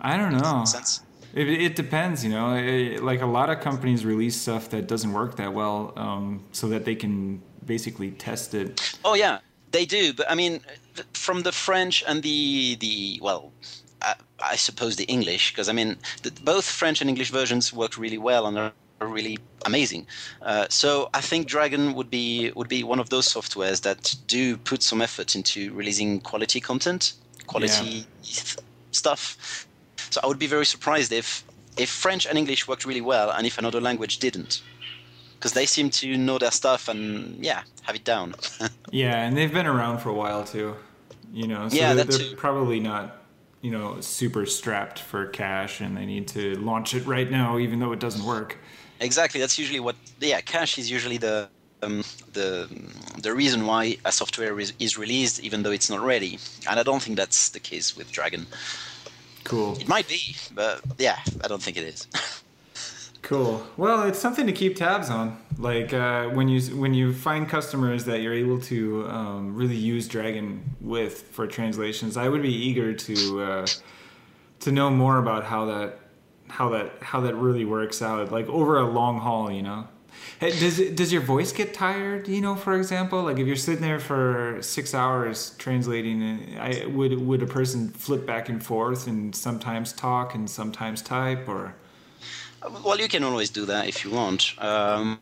[0.00, 0.64] I don't know.
[0.64, 1.02] Sense.
[1.34, 2.54] It, it depends, you know.
[2.54, 6.68] It, like a lot of companies release stuff that doesn't work that well, um, so
[6.68, 8.96] that they can basically test it.
[9.04, 9.38] Oh yeah,
[9.70, 10.12] they do.
[10.12, 10.60] But I mean,
[11.14, 13.52] from the French and the the well,
[14.02, 17.96] I, I suppose the English, because I mean, the, both French and English versions work
[17.96, 20.06] really well and are really amazing.
[20.42, 24.56] Uh, so I think Dragon would be would be one of those softwares that do
[24.56, 27.14] put some effort into releasing quality content,
[27.46, 28.32] quality yeah.
[28.90, 29.66] stuff
[30.10, 31.44] so I would be very surprised if
[31.76, 34.62] if French and English worked really well and if another language didn't.
[35.38, 38.34] Because they seem to know their stuff and yeah, have it down.
[38.90, 40.76] yeah, and they've been around for a while too.
[41.32, 43.22] You know, so yeah, they're, they're probably not,
[43.62, 47.78] you know, super strapped for cash and they need to launch it right now even
[47.78, 48.58] though it doesn't work.
[49.00, 49.40] Exactly.
[49.40, 51.48] That's usually what yeah, cash is usually the
[51.82, 52.68] um, the
[53.22, 56.38] the reason why a software is, is released even though it's not ready.
[56.68, 58.46] And I don't think that's the case with Dragon.
[59.50, 59.76] Cool.
[59.80, 62.06] It might be, but yeah, I don't think it is.
[63.22, 63.66] cool.
[63.76, 65.42] Well, it's something to keep tabs on.
[65.58, 70.06] Like uh, when you when you find customers that you're able to um, really use
[70.06, 73.66] Dragon with for translations, I would be eager to uh,
[74.60, 75.98] to know more about how that
[76.46, 78.30] how that how that really works out.
[78.30, 79.88] Like over a long haul, you know.
[80.40, 82.26] Does it, does your voice get tired?
[82.26, 87.12] You know, for example, like if you're sitting there for six hours translating, I would
[87.20, 91.74] would a person flip back and forth and sometimes talk and sometimes type, or?
[92.84, 94.54] Well, you can always do that if you want.
[94.58, 95.20] Um,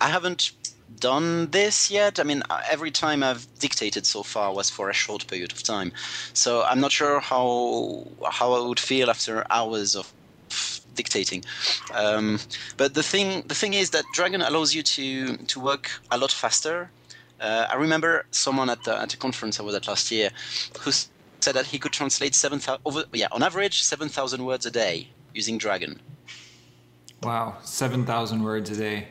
[0.00, 0.52] I haven't
[1.00, 2.20] done this yet.
[2.20, 5.90] I mean, every time I've dictated so far was for a short period of time,
[6.34, 10.12] so I'm not sure how how I would feel after hours of
[10.96, 11.44] dictating.
[11.94, 12.38] Um,
[12.76, 16.32] but the thing the thing is that Dragon allows you to to work a lot
[16.32, 16.90] faster.
[17.40, 20.30] Uh, I remember someone at the, at a conference I was at last year
[20.80, 24.70] who said that he could translate seven over yeah on average seven thousand words a
[24.70, 26.00] day using Dragon.
[27.22, 29.08] Wow, seven thousand words a day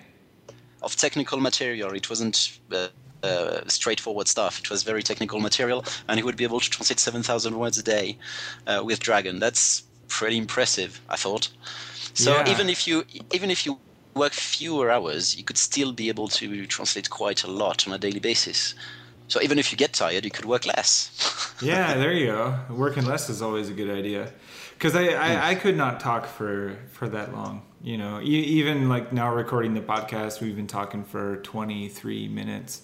[0.82, 1.94] of technical material.
[1.94, 2.60] It wasn't.
[2.72, 2.88] Uh,
[3.26, 4.60] uh, straightforward stuff.
[4.60, 7.84] It was very technical material, and he would be able to translate 7,000 words a
[7.84, 8.18] day
[8.68, 9.40] uh, with Dragon.
[9.40, 11.50] That's pretty impressive, I thought.
[12.14, 12.50] So yeah.
[12.50, 13.80] even if you even if you
[14.16, 17.98] work fewer hours, you could still be able to translate quite a lot on a
[17.98, 18.76] daily basis.
[19.28, 21.56] So even if you get tired, you could work less.
[21.62, 22.60] yeah, there you go.
[22.70, 24.32] Working less is always a good idea.
[24.74, 25.44] Because I, I, hmm.
[25.44, 27.64] I, could not talk for, for that long.
[27.82, 32.82] You know, even like now recording the podcast, we've been talking for 23 minutes.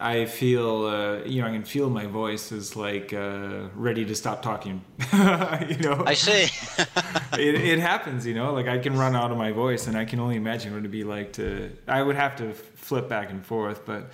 [0.00, 4.14] I feel, uh, you know, I can feel my voice is like uh, ready to
[4.14, 4.82] stop talking.
[5.12, 6.48] you know, I see.
[7.34, 8.26] it, it happens.
[8.26, 10.72] You know, like I can run out of my voice, and I can only imagine
[10.72, 11.76] what it'd be like to.
[11.86, 14.10] I would have to flip back and forth, but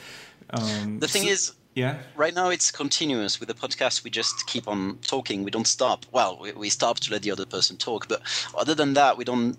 [0.50, 4.02] um, the thing so- is, yeah, right now it's continuous with the podcast.
[4.02, 5.44] We just keep on talking.
[5.44, 6.04] We don't stop.
[6.10, 8.22] Well, we, we stop to let the other person talk, but
[8.56, 9.56] other than that, we don't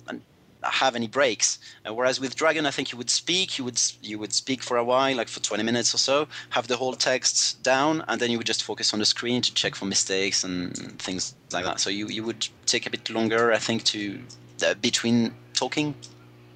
[0.63, 1.59] have any breaks.
[1.87, 4.77] Uh, whereas with Dragon, I think you would speak, you would you would speak for
[4.77, 8.31] a while, like for 20 minutes or so, have the whole text down, and then
[8.31, 11.79] you would just focus on the screen to check for mistakes and things like that.
[11.79, 14.19] So you, you would take a bit longer, I think, to
[14.65, 15.95] uh, between talking,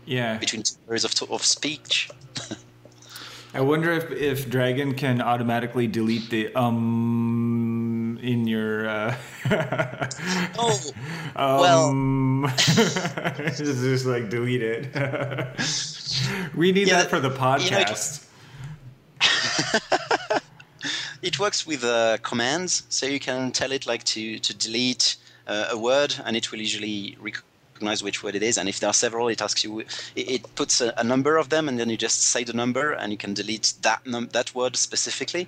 [0.06, 0.38] yeah.
[0.38, 2.10] between periods of, to- of speech.
[3.54, 7.81] I wonder if if Dragon can automatically delete the um
[8.22, 8.88] in your.
[8.88, 9.16] Uh,
[10.58, 10.80] Oh,
[11.36, 14.88] well- um, just, just like delete it.
[16.56, 18.28] we need Yeah, that for the you know, it- podcast.
[21.22, 25.16] it works with uh, commands, so you can tell it like to to delete
[25.48, 27.18] uh, a word, and it will usually
[27.82, 28.58] recognize which word it is.
[28.58, 29.80] And if there are several, it asks you.
[29.80, 32.94] It, it puts a, a number of them, and then you just say the number,
[32.94, 35.48] and you can delete that num- that word specifically.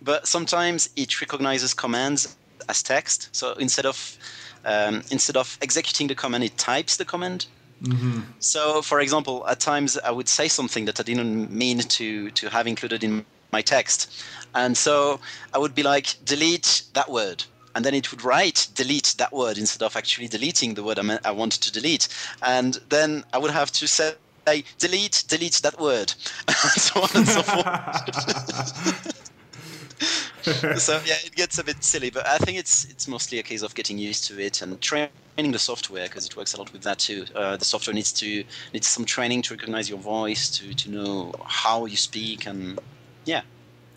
[0.00, 2.36] But sometimes it recognizes commands
[2.68, 4.16] as text, so instead of
[4.64, 7.46] um, instead of executing the command, it types the command.
[8.38, 12.48] So, for example, at times I would say something that I didn't mean to to
[12.50, 14.08] have included in my text,
[14.54, 15.18] and so
[15.52, 19.58] I would be like, delete that word, and then it would write delete that word
[19.58, 22.08] instead of actually deleting the word I, meant, I wanted to delete,
[22.42, 24.14] and then I would have to say
[24.78, 26.12] delete delete that word,
[26.48, 29.20] and so on and so forth.
[30.78, 33.62] so yeah, it gets a bit silly, but I think it's it's mostly a case
[33.62, 36.82] of getting used to it and training the software because it works a lot with
[36.82, 37.24] that too.
[37.34, 41.32] Uh, the software needs to needs some training to recognize your voice, to to know
[41.44, 42.78] how you speak, and
[43.24, 43.42] yeah.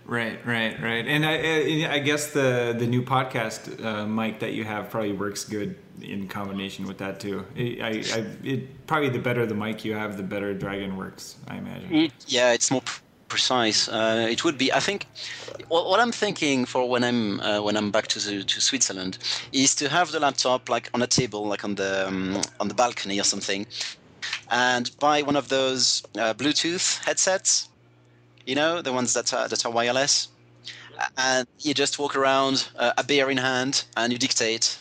[0.08, 1.06] Right, right, right.
[1.06, 5.43] And I, I, guess the the new podcast uh, mic that you have probably works
[5.43, 7.46] good in combination with that too.
[7.58, 11.36] I, I, it probably the better the mic you have, the better Dragon works.
[11.50, 12.12] I imagine.
[12.26, 12.84] Yeah, it's more
[13.28, 13.89] precise.
[13.89, 14.72] Uh, it would be.
[14.72, 15.08] I think
[15.67, 19.17] what, what I'm thinking for when I'm uh, when I'm back to the, to Switzerland
[19.52, 22.74] is to have the laptop like on a table, like on the um, on the
[22.74, 23.67] balcony or something,
[24.52, 27.67] and buy one of those uh, Bluetooth headsets.
[28.47, 30.29] You know, the ones that are that are wireless,
[31.17, 34.77] and you just walk around uh, a beer in hand and you dictate.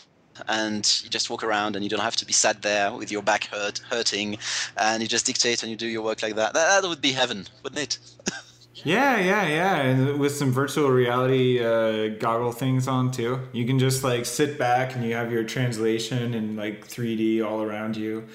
[0.47, 3.23] And you just walk around and you don't have to be sat there with your
[3.23, 4.37] back hurt hurting.
[4.77, 6.53] And you just dictate and you do your work like that.
[6.53, 7.99] That, that would be heaven wouldn't it?
[8.83, 9.75] Yeah, yeah, yeah.
[9.81, 14.59] And with some virtual reality uh, goggle things on too, you can just like sit
[14.59, 18.27] back and you have your translation in like 3D all around you,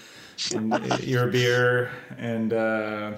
[0.52, 3.12] and uh, your beer and uh,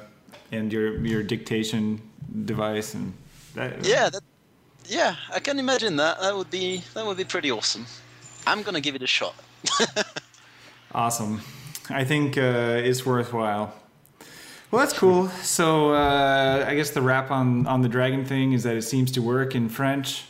[0.55, 2.01] and your your dictation
[2.45, 3.13] device and
[3.55, 3.85] that.
[3.85, 4.23] yeah that,
[4.87, 7.87] yeah i can imagine that that would be that would be pretty awesome
[8.47, 9.35] i'm gonna give it a shot
[10.95, 11.41] Awesome.
[11.91, 13.75] I think uh, it's worthwhile.
[14.71, 15.29] Well, that's cool.
[15.43, 19.11] So uh, I guess the wrap on on the dragon thing is that it seems
[19.13, 20.25] to work in French.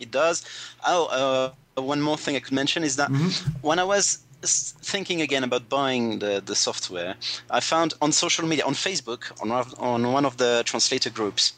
[0.00, 0.44] It does.
[0.86, 3.10] Oh, uh, one more thing I could mention is that
[3.62, 7.14] when I was thinking again about buying the, the software,
[7.50, 11.52] I found on social media, on Facebook, on on one of the translator groups,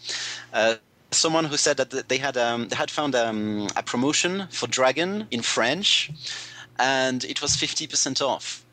[0.53, 0.77] uh,
[1.11, 5.27] someone who said that they had um, they had found um, a promotion for Dragon
[5.31, 6.11] in French,
[6.79, 8.65] and it was fifty percent off.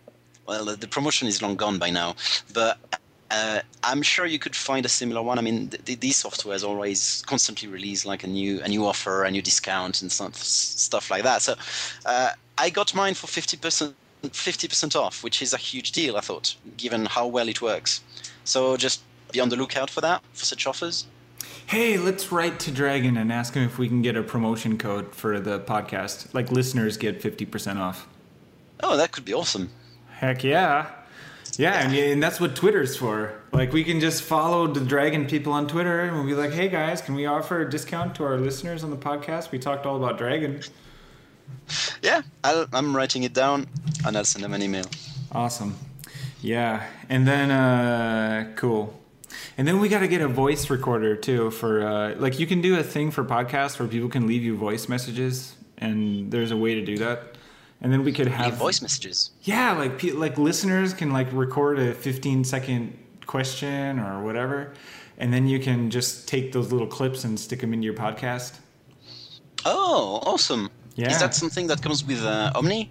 [0.47, 2.15] Well, the promotion is long gone by now,
[2.53, 2.77] but
[3.31, 5.39] uh, I'm sure you could find a similar one.
[5.39, 9.23] I mean, th- th- these softwares always constantly release like a new a new offer,
[9.23, 11.41] a new discount, and stuff stuff like that.
[11.41, 11.55] So
[12.05, 13.95] uh, I got mine for fifty percent.
[14.31, 18.01] 50% off, which is a huge deal, I thought, given how well it works.
[18.43, 21.05] So just be on the lookout for that, for such offers.
[21.65, 25.15] Hey, let's write to Dragon and ask him if we can get a promotion code
[25.15, 26.33] for the podcast.
[26.33, 28.07] Like listeners get 50% off.
[28.81, 29.69] Oh, that could be awesome.
[30.09, 30.89] Heck yeah.
[31.57, 33.39] Yeah, and, and that's what Twitter's for.
[33.51, 36.67] Like, we can just follow the Dragon people on Twitter and we'll be like, hey
[36.67, 39.51] guys, can we offer a discount to our listeners on the podcast?
[39.51, 40.61] We talked all about Dragon.
[42.01, 43.67] Yeah, I'll, I'm writing it down
[44.05, 44.85] and I'll send them an email.
[45.31, 45.75] Awesome.
[46.41, 46.85] Yeah.
[47.09, 48.99] And then, uh, cool.
[49.57, 52.61] And then we got to get a voice recorder too for, uh, like, you can
[52.61, 56.57] do a thing for podcasts where people can leave you voice messages, and there's a
[56.57, 57.35] way to do that.
[57.81, 59.31] And then we could have voice messages.
[59.41, 64.73] Yeah, like like listeners can like record a 15 second question or whatever,
[65.17, 68.59] and then you can just take those little clips and stick them into your podcast.
[69.65, 70.69] Oh, awesome.
[70.95, 71.11] Yeah.
[71.11, 72.89] Is that something that comes with uh, Omny?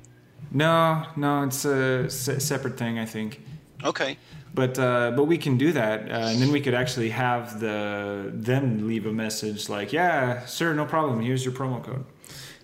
[0.51, 3.41] No, no, it's a se- separate thing, I think.
[3.85, 4.19] Okay.
[4.55, 8.31] But uh, but we can do that, uh, and then we could actually have the
[8.35, 11.21] them leave a message like, "Yeah, sir, no problem.
[11.23, 12.05] Here's your promo code,"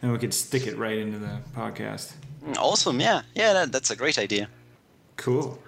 [0.03, 2.13] and we could stick it right into the podcast.
[2.59, 3.01] Awesome.
[3.01, 3.23] Yeah.
[3.35, 3.55] Yeah.
[3.55, 4.49] That, that's a great idea.
[5.17, 5.59] Cool.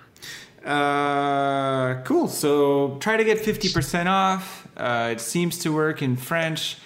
[0.64, 2.28] Uh, cool.
[2.28, 4.68] So try to get 50% off.
[4.76, 6.76] Uh, it seems to work in French.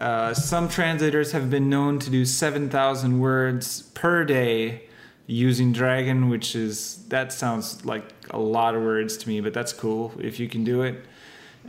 [0.00, 4.84] Uh, some translators have been known to do 7,000 words per day
[5.26, 9.72] using Dragon, which is, that sounds like a lot of words to me, but that's
[9.72, 11.04] cool if you can do it.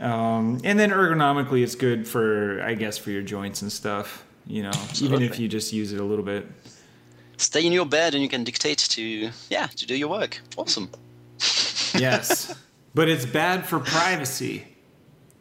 [0.00, 4.62] Um, and then ergonomically, it's good for, I guess, for your joints and stuff, you
[4.62, 5.16] know, Absolutely.
[5.18, 6.46] even if you just use it a little bit.
[7.36, 10.40] Stay in your bed and you can dictate to yeah to do your work.
[10.56, 10.88] Awesome.
[11.98, 12.54] yes
[12.94, 14.64] but it's bad for privacy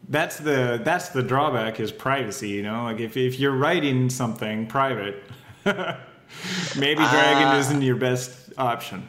[0.10, 4.68] that's the that's the drawback is privacy you know like if, if you're writing something
[4.68, 5.24] private
[6.78, 7.60] maybe dragon Ah.
[7.60, 9.08] isn't your best option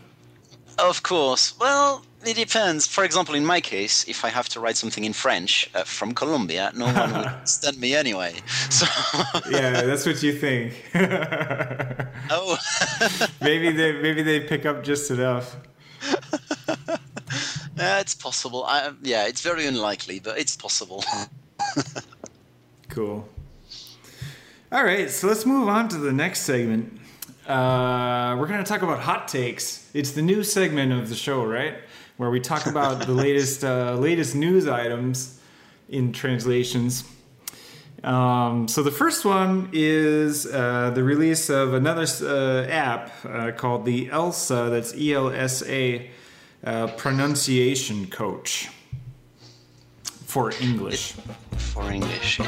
[0.78, 1.52] Of course.
[1.60, 2.86] Well, it depends.
[2.86, 6.14] For example, in my case, if I have to write something in French uh, from
[6.14, 8.32] Colombia, no one would understand me anyway.
[8.70, 8.86] So,
[9.50, 10.68] yeah that's what you think
[12.30, 12.56] oh,
[13.40, 15.56] maybe they maybe they pick up just enough
[17.76, 18.64] yeah, it's possible.
[18.64, 21.04] I, yeah, it's very unlikely, but it's possible.
[22.92, 23.26] Cool.
[24.70, 27.00] All right, so let's move on to the next segment.
[27.48, 29.90] Uh, we're going to talk about hot takes.
[29.94, 31.76] It's the new segment of the show, right?
[32.18, 35.40] Where we talk about the latest uh, latest news items
[35.88, 37.04] in translations.
[38.04, 43.86] Um, so the first one is uh, the release of another uh, app uh, called
[43.86, 44.68] the ELSA.
[44.68, 46.10] That's E L S A
[46.64, 48.70] uh, pronunciation coach
[50.04, 51.14] for English.
[51.56, 52.40] For English.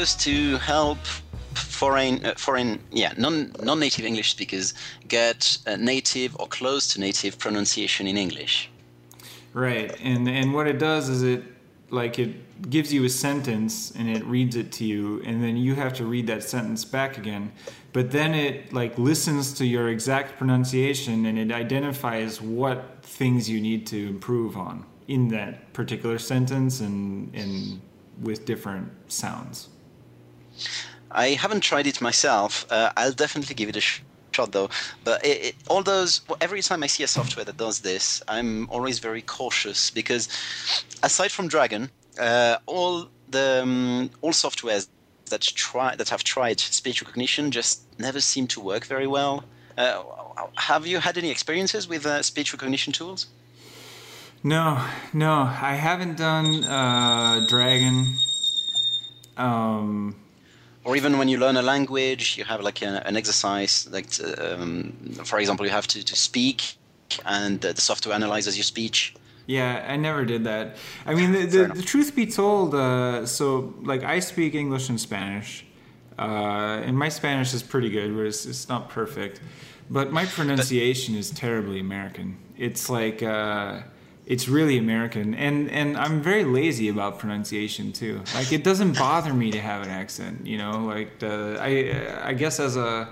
[0.00, 0.98] Supposed to help
[1.52, 4.72] foreign, uh, foreign, yeah, non non-native English speakers
[5.08, 8.70] get uh, native or close to native pronunciation in English.
[9.52, 11.42] Right, and and what it does is it
[11.90, 12.32] like it
[12.70, 16.06] gives you a sentence and it reads it to you, and then you have to
[16.06, 17.52] read that sentence back again.
[17.92, 23.60] But then it like listens to your exact pronunciation and it identifies what things you
[23.60, 27.82] need to improve on in that particular sentence and and
[28.22, 29.68] with different sounds.
[31.10, 32.66] I haven't tried it myself.
[32.70, 34.70] Uh, I'll definitely give it a sh- shot though.
[35.04, 38.68] But it, it, all those, every time I see a software that does this, I'm
[38.70, 40.28] always very cautious because,
[41.02, 44.88] aside from Dragon, uh, all the um, all softwares
[45.30, 49.44] that try that have tried speech recognition just never seem to work very well.
[49.78, 50.02] Uh,
[50.56, 53.26] have you had any experiences with uh, speech recognition tools?
[54.42, 58.06] No, no, I haven't done uh, Dragon.
[59.36, 60.16] Um,
[60.84, 64.92] or even when you learn a language you have like a, an exercise like um,
[65.24, 66.76] for example you have to, to speak
[67.26, 69.14] and the software analyzes your speech
[69.46, 70.76] Yeah, I never did that.
[71.04, 75.00] I mean, the, the, the truth be told, uh, so like I speak English and
[75.00, 75.64] Spanish,
[76.18, 79.40] uh, and my Spanish is pretty good, but it's, it's not perfect.
[79.90, 82.36] But my pronunciation is terribly American.
[82.56, 83.80] It's like uh,
[84.30, 88.22] it's really American, and and I'm very lazy about pronunciation too.
[88.32, 90.84] Like it doesn't bother me to have an accent, you know.
[90.94, 93.08] Like the, I I guess as a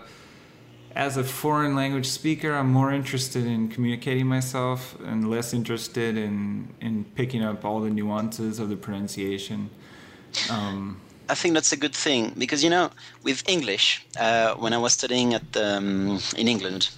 [0.95, 6.69] as a foreign language speaker, I'm more interested in communicating myself and less interested in
[6.81, 9.71] in picking up all the nuances of the pronunciation.
[10.49, 12.91] Um, I think that's a good thing because you know
[13.25, 16.91] with English uh, when I was studying at um, in England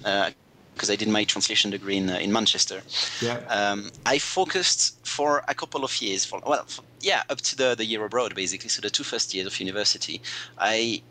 [0.80, 2.80] because I did my translation degree in, uh, in Manchester.
[3.20, 3.36] Yeah.
[3.48, 7.74] um, I focused for a couple of years for well for, yeah up to the,
[7.74, 10.22] the year abroad basically so the two first years of university.
[10.56, 11.02] I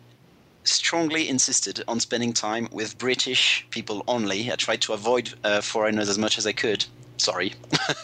[0.63, 4.51] strongly insisted on spending time with British people only.
[4.51, 6.83] I tried to avoid uh, foreigners as much as I could.
[7.17, 7.53] Sorry.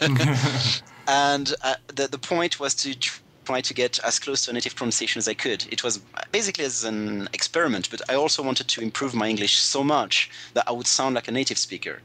[1.08, 4.54] And uh, the, the point was to tr- try to get as close to a
[4.54, 5.60] native pronunciation as I could.
[5.70, 5.94] It was
[6.32, 10.64] basically as an experiment, but I also wanted to improve my English so much that
[10.68, 11.96] I would sound like a native speaker.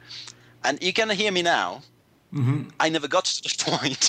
[0.64, 1.82] And you can hear me now.
[2.34, 2.70] Mm-hmm.
[2.80, 4.04] I never got to the point.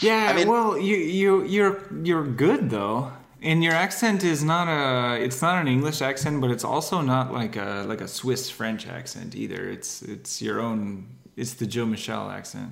[0.00, 0.28] yeah.
[0.30, 1.76] I mean- well, you you you're
[2.08, 3.12] you're good though.
[3.44, 7.32] And your accent is not a it's not an English accent, but it's also not
[7.32, 9.68] like a like a Swiss French accent either.
[9.76, 12.70] It's it's your own it's the Joe Michelle accent.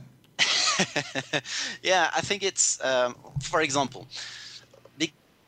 [1.82, 4.06] yeah, I think it's, um, for example,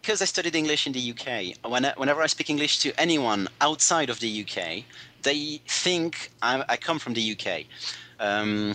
[0.02, 3.48] because I studied English in the UK, when I, whenever I speak English to anyone
[3.60, 4.84] outside of the UK,
[5.22, 7.64] they think I, I come from the UK.
[8.18, 8.74] Um,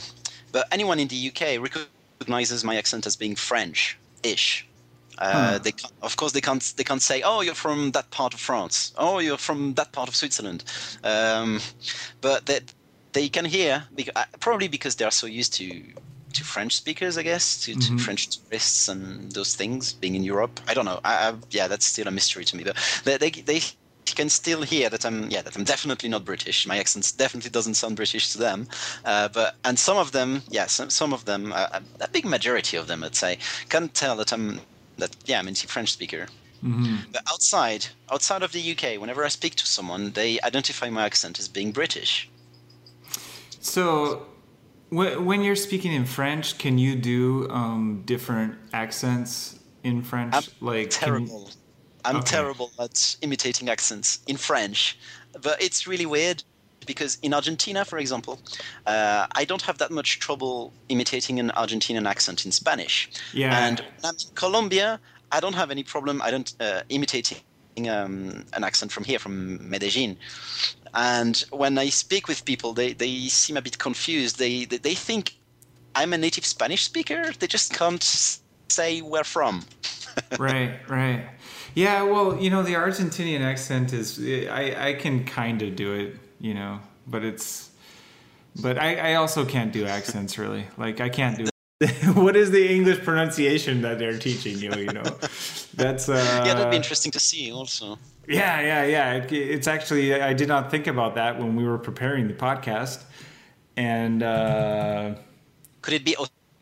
[0.53, 4.65] but anyone in the UK recognizes my accent as being French-ish.
[5.17, 5.59] Uh, huh.
[5.59, 8.93] They of course they can't they can't say oh you're from that part of France
[8.99, 10.63] oh you're from that part of Switzerland,
[11.03, 11.59] um,
[12.21, 12.71] but that
[13.13, 13.83] they, they can hear
[14.15, 15.81] uh, probably because they are so used to
[16.33, 17.97] to French speakers, I guess, to, mm-hmm.
[17.97, 19.93] to French tourists and those things.
[19.93, 20.99] Being in Europe, I don't know.
[21.03, 22.63] I, I, yeah, that's still a mystery to me.
[22.63, 23.61] But they, they, they
[24.15, 26.65] can still hear that I'm yeah that I'm definitely not British.
[26.65, 28.67] My accent definitely doesn't sound British to them.
[29.05, 32.77] Uh, but and some of them, yeah, some, some of them, uh, a big majority
[32.77, 33.37] of them, I'd say,
[33.69, 34.61] can tell that I'm
[34.97, 36.27] that yeah I'm a French speaker.
[36.63, 37.11] Mm-hmm.
[37.11, 41.39] But outside outside of the UK, whenever I speak to someone, they identify my accent
[41.39, 42.29] as being British.
[43.59, 44.25] So
[44.89, 50.33] when you're speaking in French, can you do um, different accents in French?
[50.35, 51.45] I'm like terrible.
[51.47, 51.55] You...
[52.05, 52.25] I'm okay.
[52.25, 54.97] terrible at imitating accents in French,
[55.41, 56.43] but it's really weird
[56.85, 58.39] because in Argentina, for example,
[58.85, 63.09] uh, I don't have that much trouble imitating an Argentinian accent in Spanish.
[63.33, 63.67] Yeah.
[63.67, 64.99] And in Colombia,
[65.31, 66.21] I don't have any problem.
[66.21, 67.39] I don't uh, imitating
[67.85, 70.17] um, an accent from here, from Medellin.
[70.93, 74.39] And when I speak with people, they, they seem a bit confused.
[74.39, 75.35] They, they, they think
[75.95, 77.31] I'm a native Spanish speaker.
[77.39, 78.03] They just can't
[78.69, 79.65] say where from.
[80.39, 81.27] right, right.
[81.75, 84.19] Yeah, well, you know, the Argentinian accent is,
[84.49, 87.69] I, I can kind of do it, you know, but it's,
[88.61, 90.65] but I, I also can't do accents really.
[90.77, 91.47] Like, I can't do
[92.25, 94.73] what is the English pronunciation that they're teaching you?
[94.75, 95.03] You know,
[95.73, 97.97] that's uh, yeah, that'd be interesting to see also.
[98.27, 99.13] Yeah, yeah, yeah.
[99.13, 103.03] It, it's actually I did not think about that when we were preparing the podcast,
[103.75, 105.15] and uh,
[105.81, 106.15] could it be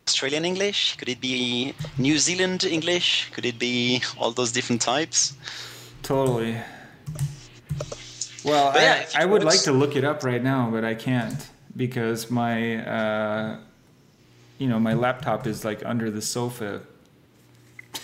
[0.08, 0.96] Australian English?
[0.96, 3.30] Could it be New Zealand English?
[3.32, 5.34] Could it be all those different types?
[6.02, 6.56] Totally.
[8.44, 11.48] Well, yeah, I, I would like to look it up right now, but I can't
[11.76, 12.84] because my.
[12.84, 13.58] Uh,
[14.58, 16.82] you know, my laptop is like under the sofa.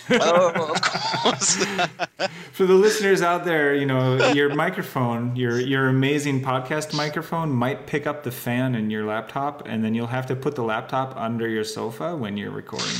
[0.09, 1.65] oh, of course.
[2.51, 7.87] For the listeners out there, you know, your microphone, your your amazing podcast microphone might
[7.87, 11.15] pick up the fan in your laptop and then you'll have to put the laptop
[11.15, 12.97] under your sofa when you're recording.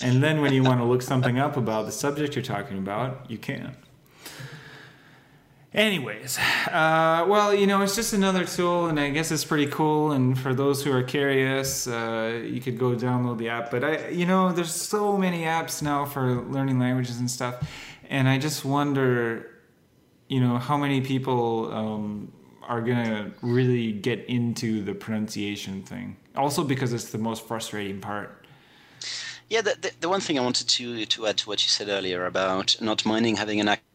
[0.00, 3.28] And then when you want to look something up about the subject you're talking about,
[3.28, 3.76] you can.
[5.74, 10.12] Anyways, uh, well, you know, it's just another tool, and I guess it's pretty cool.
[10.12, 13.72] And for those who are curious, uh, you could go download the app.
[13.72, 17.68] But I, you know, there's so many apps now for learning languages and stuff,
[18.08, 19.50] and I just wonder,
[20.28, 26.16] you know, how many people um, are gonna really get into the pronunciation thing.
[26.36, 28.46] Also, because it's the most frustrating part.
[29.50, 31.88] Yeah, the, the, the one thing I wanted to to add to what you said
[31.88, 33.93] earlier about not minding having an accent.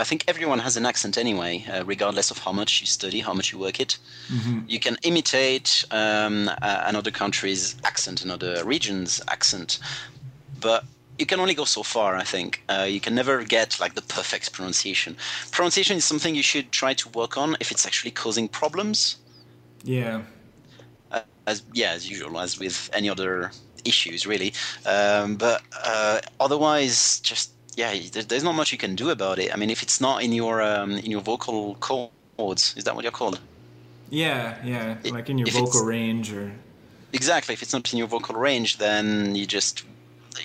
[0.00, 3.34] I think everyone has an accent anyway, uh, regardless of how much you study, how
[3.34, 3.98] much you work it.
[4.28, 4.60] Mm-hmm.
[4.68, 9.78] You can imitate um, uh, another country's accent, another region's accent,
[10.60, 10.84] but
[11.18, 12.16] you can only go so far.
[12.16, 15.16] I think uh, you can never get like the perfect pronunciation.
[15.50, 19.16] Pronunciation is something you should try to work on if it's actually causing problems.
[19.84, 20.22] Yeah.
[21.12, 23.52] Uh, as yeah, as usual, as with any other
[23.84, 24.52] issues, really.
[24.86, 29.52] Um, but uh, otherwise, just yeah, there's not much you can do about it.
[29.52, 33.02] I mean, if it's not in your um, in your vocal cords, is that what
[33.04, 33.40] you're called?
[34.10, 36.52] Yeah, yeah, like in your vocal range or.
[37.12, 37.52] Exactly.
[37.52, 39.84] If it's not in your vocal range, then you just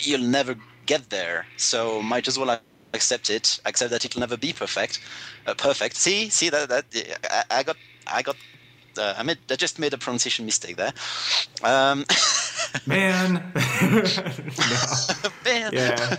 [0.02, 0.56] you'll never
[0.86, 1.48] get there.
[1.58, 2.60] So might as well
[2.94, 3.60] accept it.
[3.66, 5.00] Accept that it'll never be perfect.
[5.46, 5.96] Uh, perfect.
[5.96, 6.86] See, see that that
[7.24, 7.78] I, I got
[8.08, 8.38] I got
[9.00, 10.94] uh, I made I just made a pronunciation mistake there.
[11.64, 12.06] Um,
[12.86, 13.52] Man.
[15.46, 15.72] Man.
[15.74, 16.18] Yeah.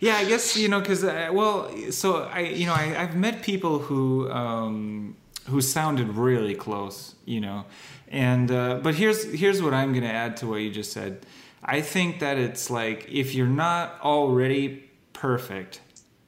[0.00, 3.42] Yeah, I guess you know because uh, well, so I you know I, have met
[3.42, 5.16] people who um,
[5.46, 7.64] who sounded really close, you know,
[8.08, 11.26] and uh, but here's here's what I'm gonna add to what you just said.
[11.62, 15.80] I think that it's like if you're not already perfect,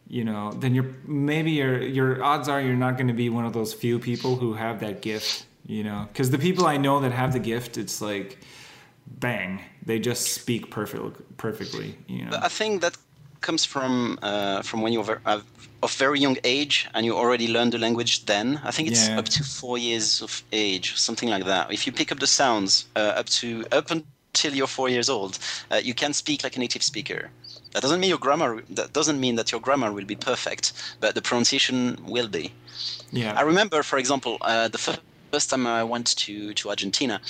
[0.08, 3.44] you know, then you're maybe your your odds are you're not going to be one
[3.44, 6.98] of those few people who have that gift, you know, because the people I know
[7.00, 8.38] that have the gift, it's like
[9.06, 11.96] bang, they just speak perfect, perfectly.
[12.08, 12.38] You know.
[12.42, 12.96] I think that
[13.40, 15.20] comes from uh, from when you're
[15.82, 18.26] of very young age and you already learned the language.
[18.26, 19.18] Then I think it's yeah.
[19.18, 21.72] up to four years of age, something like that.
[21.72, 25.38] If you pick up the sounds uh, up to up until you're four years old,
[25.70, 27.30] uh, you can speak like a native speaker.
[27.72, 28.62] That doesn't mean your grammar.
[28.70, 32.52] That doesn't mean that your grammar will be perfect, but the pronunciation will be.
[33.12, 33.34] Yeah.
[33.38, 35.00] I remember, for example, uh, the first
[35.30, 37.20] first time I went to to Argentina,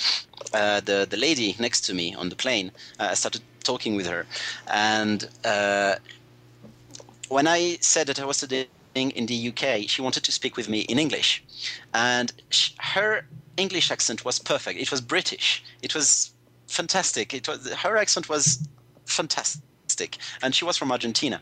[0.53, 4.07] uh, the the lady next to me on the plane, uh, I started talking with
[4.07, 4.25] her,
[4.67, 5.95] and uh,
[7.29, 10.67] when I said that I was studying in the UK, she wanted to speak with
[10.67, 11.43] me in English,
[11.93, 13.25] and she, her
[13.57, 14.79] English accent was perfect.
[14.79, 15.63] It was British.
[15.81, 16.31] It was
[16.67, 17.33] fantastic.
[17.33, 18.67] It was her accent was
[19.05, 21.41] fantastic, and she was from Argentina,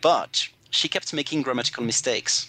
[0.00, 2.48] but she kept making grammatical mistakes.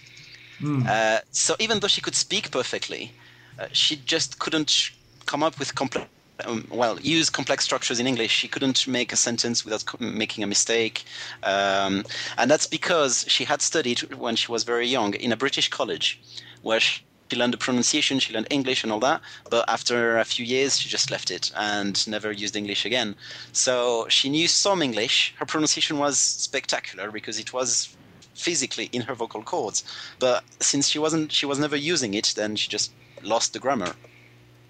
[0.59, 0.87] Mm.
[0.87, 3.11] Uh, so even though she could speak perfectly,
[3.59, 4.91] uh, she just couldn't
[5.25, 6.07] come up with complex
[6.43, 8.31] um, well, use complex structures in English.
[8.31, 11.05] She couldn't make a sentence without co- making a mistake.
[11.43, 12.03] Um,
[12.37, 16.19] and that's because she had studied when she was very young in a British college
[16.61, 17.01] where she
[17.33, 19.21] learned the pronunciation, she learned English and all that.
[19.49, 23.15] But after a few years, she just left it and never used English again.
[23.51, 25.33] So she knew some English.
[25.39, 27.95] Her pronunciation was spectacular because it was
[28.33, 29.83] physically in her vocal cords.
[30.19, 32.91] But since she wasn't, she was never using it, then she just
[33.25, 33.93] lost the grammar.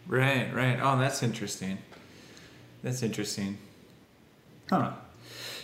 [0.07, 0.79] Right, right.
[0.81, 1.77] Oh, that's interesting.
[2.83, 3.57] That's interesting.
[4.69, 4.91] Huh.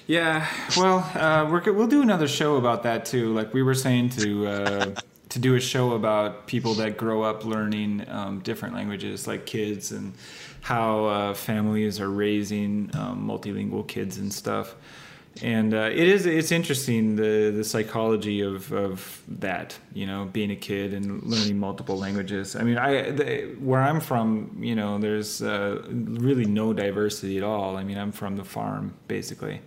[0.07, 0.47] Yeah.
[0.75, 3.33] Well, uh, we're, we'll do another show about that too.
[3.33, 4.95] Like we were saying to uh,
[5.29, 9.91] to do a show about people that grow up learning um, different languages, like kids,
[9.91, 10.13] and
[10.61, 14.75] how uh, families are raising um, multilingual kids and stuff
[15.41, 20.51] and uh, it is it's interesting the the psychology of of that you know being
[20.51, 22.55] a kid and learning multiple languages.
[22.55, 27.43] I mean i the, where i'm from you know there's uh, really no diversity at
[27.43, 27.77] all.
[27.77, 29.61] I mean i'm from the farm basically.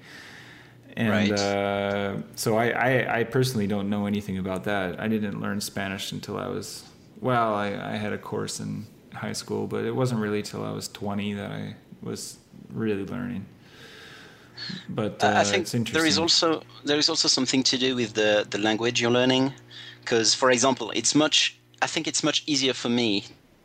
[0.96, 1.40] And right.
[1.40, 5.00] uh, so I, I, I personally don't know anything about that.
[5.00, 6.84] I didn't learn spanish until i was
[7.20, 10.72] well I, I had a course in high school but it wasn't really till i
[10.72, 12.38] was 20 that i was
[12.70, 13.46] really learning
[14.88, 18.46] but uh, I think there is also there is also something to do with the
[18.48, 19.52] the language you're learning,
[20.00, 23.24] because for example, it's much I think it's much easier for me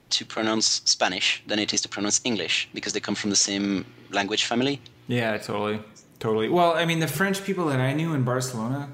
[0.10, 3.86] to pronounce Spanish than it is to pronounce English because they come from the same
[4.12, 4.82] language family.
[5.08, 5.80] Yeah, totally,
[6.20, 6.50] totally.
[6.50, 8.90] Well, I mean, the French people that I knew in Barcelona,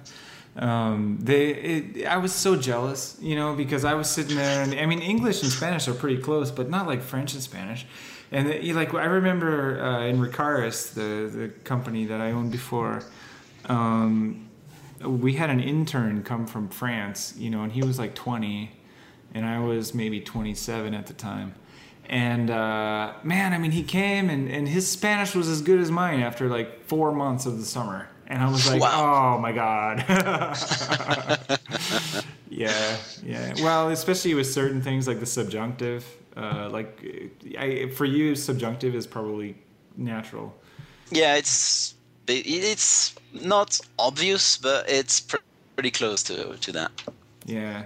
[0.58, 4.74] um, they it, I was so jealous, you know, because I was sitting there and
[4.74, 7.86] I mean, English and Spanish are pretty close, but not like French and Spanish
[8.36, 13.02] and the, like I remember uh, in Recaris, the the company that I owned before,
[13.66, 14.50] um,
[15.02, 18.72] we had an intern come from France, you know, and he was like 20,
[19.34, 21.56] and I was maybe 27 at the time.
[22.10, 25.90] And uh, man, I mean, he came and, and his Spanish was as good as
[25.90, 28.10] mine after like four months of the summer.
[28.28, 29.36] And I was like, wow.
[29.38, 30.04] oh my God.
[32.50, 33.54] yeah, yeah.
[33.62, 36.06] Well, especially with certain things like the subjunctive.
[36.36, 37.04] Uh, like,
[37.58, 39.56] I, for you, subjunctive is probably
[39.96, 40.54] natural.
[41.12, 41.96] Yeah, it's
[42.28, 45.22] it's not obvious, but it's
[45.76, 46.92] pretty close to to that.
[47.46, 47.86] Yeah,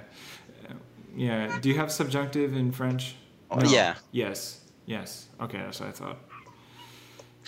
[1.16, 1.60] yeah.
[1.60, 3.16] Do you have subjunctive in French?
[3.52, 3.70] Oh, no.
[3.70, 3.95] Yeah.
[4.12, 4.62] Yes.
[4.86, 5.28] Yes.
[5.41, 6.18] Okay, that's what I thought.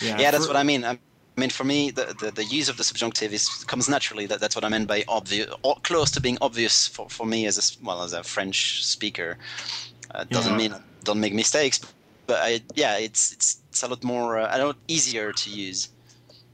[0.00, 0.84] Yeah, yeah that's what I mean.
[0.84, 0.98] I
[1.36, 4.26] mean, for me, the, the, the, use of the subjunctive is comes naturally.
[4.26, 7.46] That, that's what I meant by obvious, or close to being obvious for, for me
[7.46, 9.38] as a well as a French speaker.
[10.14, 10.68] Uh, doesn't yeah.
[10.68, 11.80] mean don't make mistakes,
[12.26, 15.88] but I, yeah, it's it's it's a lot more uh, a lot easier to use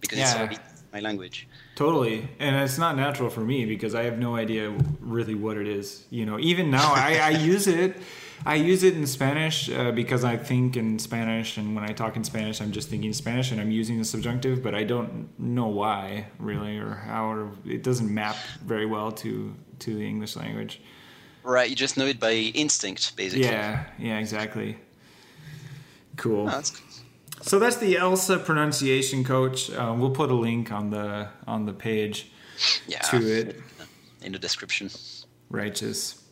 [0.00, 0.48] because yeah.
[0.50, 1.48] it's my language.
[1.74, 5.68] Totally, and it's not natural for me because I have no idea really what it
[5.68, 6.04] is.
[6.10, 7.96] You know, even now I, I use it.
[8.46, 12.16] I use it in Spanish uh, because I think in Spanish, and when I talk
[12.16, 15.66] in Spanish, I'm just thinking Spanish, and I'm using the subjunctive, but I don't know
[15.66, 20.80] why really or how, or it doesn't map very well to to the English language.
[21.42, 23.46] Right, you just know it by instinct, basically.
[23.46, 24.78] Yeah, yeah, exactly.
[26.16, 26.48] Cool.
[26.48, 26.80] Oh, that's
[27.42, 29.70] So that's the Elsa pronunciation coach.
[29.70, 32.30] Uh, we'll put a link on the on the page
[32.86, 33.60] yeah, to it
[34.22, 34.90] in the description.
[35.48, 36.22] Righteous.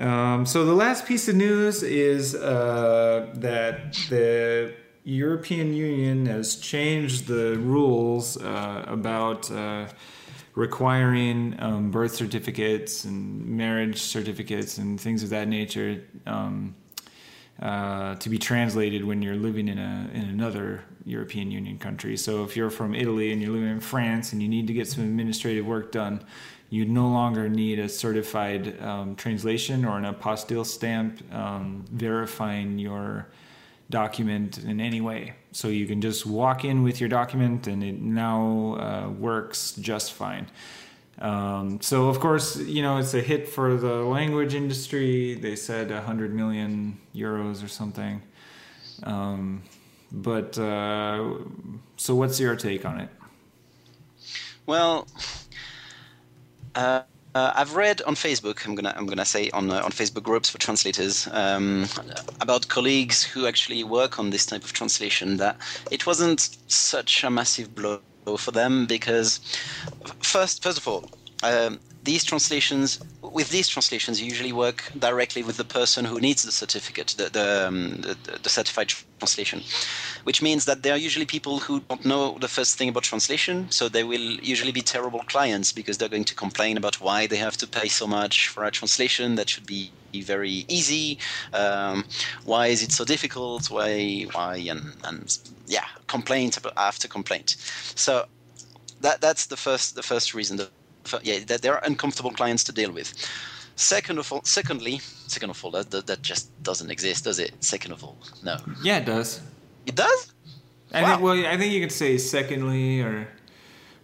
[0.00, 7.26] Um, so the last piece of news is uh, that the European Union has changed
[7.26, 9.86] the rules uh, about uh,
[10.58, 16.74] requiring um, birth certificates and marriage certificates and things of that nature um,
[17.62, 22.16] uh, to be translated when you're living in a in another European Union country.
[22.16, 24.88] So if you're from Italy and you're living in France and you need to get
[24.88, 26.24] some administrative work done,
[26.70, 33.28] you no longer need a certified um, translation or an apostille stamp um, verifying your
[33.90, 35.34] document in any way.
[35.52, 40.12] So you can just walk in with your document and it now uh, works just
[40.12, 40.46] fine.
[41.20, 45.34] Um, so of course, you know, it's a hit for the language industry.
[45.34, 48.22] They said 100 million euros or something.
[49.02, 49.62] Um,
[50.12, 51.34] but uh,
[51.96, 53.08] so what's your take on it?
[54.66, 55.08] Well,
[56.74, 57.02] uh,
[57.38, 58.66] uh, I've read on Facebook.
[58.66, 61.86] I'm gonna I'm gonna say on uh, on Facebook groups for translators um,
[62.40, 65.56] about colleagues who actually work on this type of translation that
[65.90, 68.00] it wasn't such a massive blow
[68.38, 69.40] for them because
[70.22, 71.04] first first of all
[71.42, 76.42] um, these translations with these translations you usually work directly with the person who needs
[76.42, 79.62] the certificate the, the, um, the, the, certified translation
[80.24, 83.66] which means that there are usually people who don't know the first thing about translation
[83.70, 87.36] so they will usually be terrible clients because they're going to complain about why they
[87.36, 91.18] have to pay so much for a translation that should be very easy
[91.52, 92.04] um,
[92.44, 97.56] why is it so difficult why why and, and yeah complaint after complaint.
[97.94, 98.26] So
[99.00, 100.56] that that's the first the first reason
[101.22, 103.14] yeah, that they're uncomfortable clients to deal with.
[103.76, 104.98] Second of all, secondly,
[105.28, 107.52] second of all, that, that, that just doesn't exist, does it?
[107.60, 108.56] Second of all, no.
[108.82, 109.40] Yeah, it does.
[109.86, 110.32] It does.
[110.92, 111.08] I wow.
[111.08, 111.22] think.
[111.22, 113.28] Well, I think you could say secondly, or,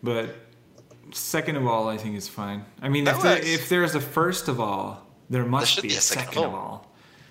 [0.03, 0.37] but
[1.13, 2.65] second of all, I think is fine.
[2.83, 5.95] I mean, if, there, if there's a first of all, there must there be, be,
[5.95, 6.61] a second, second of, all.
[6.61, 6.81] of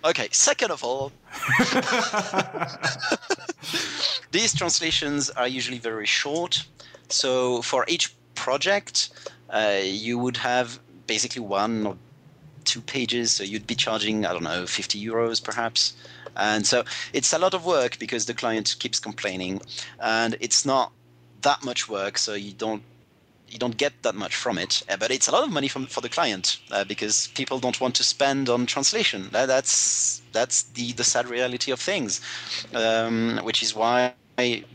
[0.03, 0.05] all.
[0.05, 1.13] Okay, second of all,
[4.31, 6.65] these translations are usually very short.
[7.07, 9.09] So for each project,
[9.53, 11.97] uh, you would have basically one or
[12.65, 13.31] two pages.
[13.31, 15.93] So you'd be charging, I don't know, 50 euros perhaps.
[16.35, 16.83] And so
[17.13, 19.61] it's a lot of work because the client keeps complaining,
[19.99, 20.91] and it's not
[21.43, 22.81] that much work, so you don't
[23.47, 24.81] you don't get that much from it.
[24.89, 27.79] Uh, but it's a lot of money from, for the client uh, because people don't
[27.79, 29.29] want to spend on translation.
[29.31, 32.19] that's that's the the sad reality of things,
[32.73, 34.13] um, which is why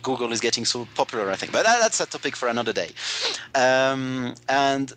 [0.02, 1.52] Google is getting so popular, I think.
[1.52, 2.90] But that, that's a topic for another day.
[3.54, 4.92] Um, and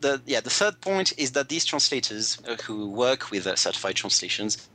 [0.00, 4.68] the yeah, the third point is that these translators who work with uh, certified translations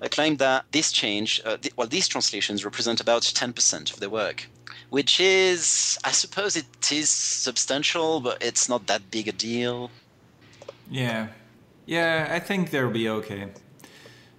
[0.00, 4.10] uh, claim that this change, uh, th- well, these translations represent about 10% of their
[4.10, 4.48] work,
[4.90, 9.90] which is, I suppose, it is substantial, but it's not that big a deal.
[10.90, 11.28] Yeah,
[11.86, 13.48] yeah, I think they'll be okay.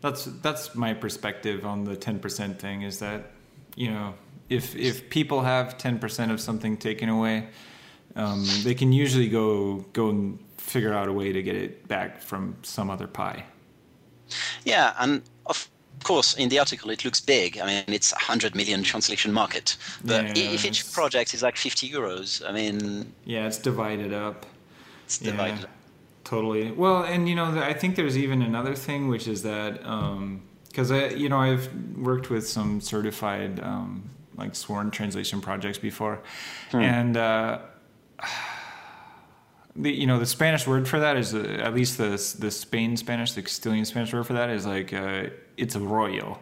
[0.01, 2.83] That's that's my perspective on the 10% thing.
[2.83, 3.31] Is that
[3.79, 4.13] you know,
[4.49, 7.47] if if people have ten percent of something taken away,
[8.15, 12.21] um, they can usually go go and figure out a way to get it back
[12.21, 13.45] from some other pie.
[14.65, 15.69] Yeah, and of
[16.03, 17.57] course, in the article it looks big.
[17.57, 21.55] I mean, it's a hundred million translation market, but yeah, if each project is like
[21.55, 24.45] fifty euros, I mean, yeah, it's divided up.
[25.05, 25.61] It's divided.
[25.61, 25.67] Yeah,
[26.25, 26.71] totally.
[26.71, 29.85] Well, and you know, I think there's even another thing, which is that.
[29.85, 30.41] Um,
[30.79, 36.21] because I, you know, I've worked with some certified um, like sworn translation projects before,
[36.71, 36.77] hmm.
[36.77, 37.59] and uh,
[39.75, 42.95] the you know the Spanish word for that is uh, at least the the Spain
[42.95, 45.25] Spanish, the Castilian Spanish word for that is like uh,
[45.57, 46.39] it's a rollo.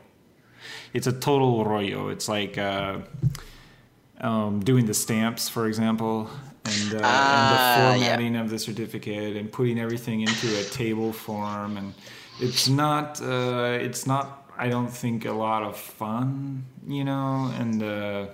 [0.93, 2.09] It's a total rollo.
[2.09, 2.99] It's like uh,
[4.21, 6.29] um, doing the stamps, for example,
[6.63, 8.41] and, uh, and the ah, formatting yeah.
[8.41, 11.95] of the certificate and putting everything into a table form and
[12.39, 17.83] it's not uh, it's not I don't think a lot of fun, you know, and
[17.83, 18.27] uh,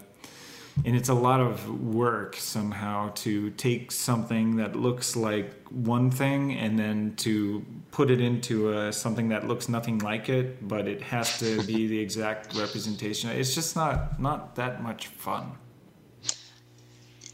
[0.86, 6.54] and it's a lot of work somehow to take something that looks like one thing
[6.54, 11.02] and then to put it into a, something that looks nothing like it, but it
[11.02, 13.30] has to be the exact representation.
[13.30, 15.52] It's just not not that much fun.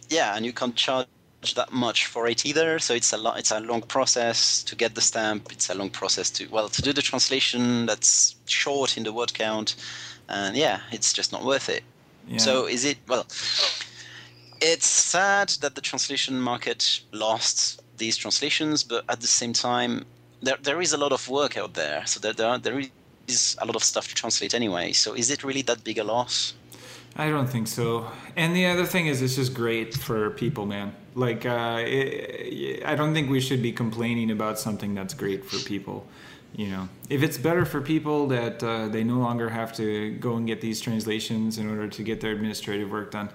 [0.10, 1.08] Yeah, and you can't charge
[1.56, 2.80] that much for it either.
[2.80, 3.40] So it's a lot.
[3.40, 5.52] It's a long process to get the stamp.
[5.52, 7.86] It's a long process to well to do the translation.
[7.86, 9.76] That's short in the word count,
[10.28, 11.84] and yeah, it's just not worth it.
[12.28, 12.38] Yeah.
[12.38, 13.26] So is it well?
[14.62, 20.06] It's sad that the translation market lost these translations, but at the same time,
[20.42, 22.06] there there is a lot of work out there.
[22.06, 22.82] So there there, there
[23.28, 24.92] is a lot of stuff to translate anyway.
[24.92, 26.54] So is it really that big a loss?
[27.16, 28.10] I don't think so.
[28.36, 30.94] And the other thing is, it's just great for people, man.
[31.20, 35.58] Like, uh, it, I don't think we should be complaining about something that's great for
[35.68, 36.08] people.
[36.56, 40.36] You know, if it's better for people that uh, they no longer have to go
[40.38, 43.30] and get these translations in order to get their administrative work done,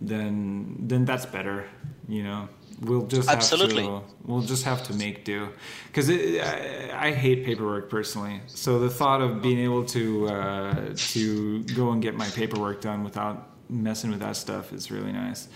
[0.00, 1.66] then then that's better.
[2.08, 2.48] You know,
[2.80, 5.48] we'll just absolutely have to, we'll just have to make do
[5.88, 11.62] because I, I, hate paperwork personally so the thought of being able to uh, to
[11.64, 15.48] go and get my paperwork done without messing with that stuff is really nice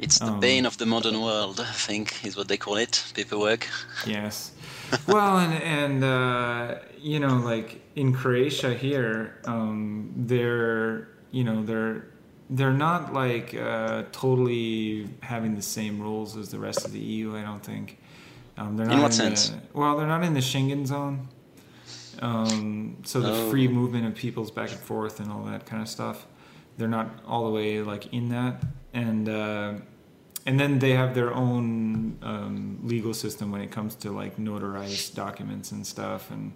[0.00, 3.04] it's the um, bane of the modern world i think is what they call it
[3.14, 3.66] paperwork
[4.06, 4.52] yes
[5.08, 12.06] well and and uh, you know like in croatia here um, they're you know they're
[12.50, 17.36] they're not like uh, totally having the same rules as the rest of the EU.
[17.36, 17.98] I don't think.
[18.56, 19.48] Um, they're not in what in sense?
[19.50, 21.28] The, well, they're not in the Schengen zone.
[22.20, 23.50] Um, so the oh.
[23.50, 26.26] free movement of peoples back and forth and all that kind of stuff.
[26.78, 28.62] They're not all the way like in that,
[28.96, 29.74] and uh,
[30.46, 35.14] and then they have their own um, legal system when it comes to like notarized
[35.14, 36.30] documents and stuff.
[36.30, 36.52] And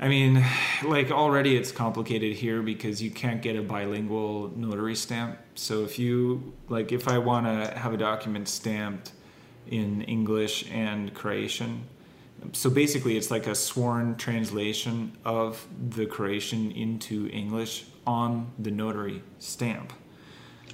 [0.00, 0.42] I mean,
[0.84, 5.38] like already it's complicated here because you can't get a bilingual notary stamp.
[5.56, 9.12] So if you like, if I want to have a document stamped
[9.66, 11.84] in English and Croatian,
[12.52, 19.22] so basically it's like a sworn translation of the Croatian into English on the notary
[19.38, 19.92] stamp.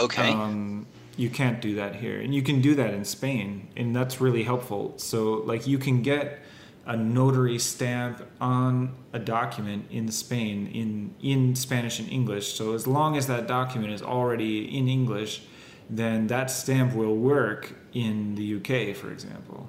[0.01, 0.31] Okay.
[0.31, 0.87] Um,
[1.17, 4.43] you can't do that here, and you can do that in Spain, and that's really
[4.43, 4.95] helpful.
[4.97, 6.39] So, like, you can get
[6.87, 12.55] a notary stamp on a document in Spain in in Spanish and English.
[12.55, 15.43] So, as long as that document is already in English,
[15.91, 19.69] then that stamp will work in the UK, for example.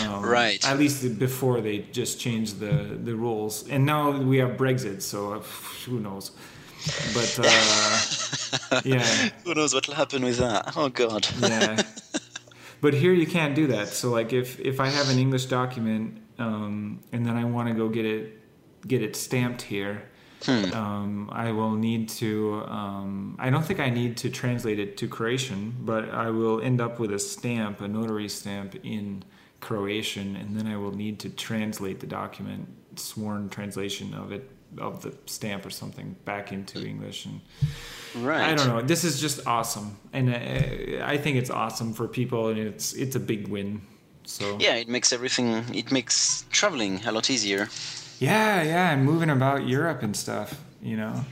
[0.00, 0.62] Um, right.
[0.66, 5.34] At least before they just changed the the rules, and now we have Brexit, so
[5.34, 5.40] uh,
[5.86, 6.32] who knows.
[7.14, 10.76] But uh, yeah, who knows what will happen with that?
[10.76, 11.26] Oh God.
[11.40, 11.82] yeah.
[12.80, 13.88] But here you can't do that.
[13.88, 17.74] So like if if I have an English document um, and then I want to
[17.74, 18.40] go get it
[18.86, 20.02] get it stamped here.
[20.44, 20.72] Hmm.
[20.72, 22.62] Um, I will need to.
[22.68, 26.80] Um, I don't think I need to translate it to Croatian, but I will end
[26.80, 29.24] up with a stamp, a notary stamp in
[29.60, 35.02] Croatian, and then I will need to translate the document, sworn translation of it of
[35.02, 37.40] the stamp or something back into English and
[38.24, 38.52] right.
[38.52, 38.82] I don't know.
[38.82, 43.16] This is just awesome, and uh, I think it's awesome for people, and it's it's
[43.16, 43.80] a big win.
[44.24, 45.64] So yeah, it makes everything.
[45.74, 47.68] It makes traveling a lot easier.
[48.18, 50.60] Yeah, yeah, and moving about Europe and stuff.
[50.82, 51.24] You know.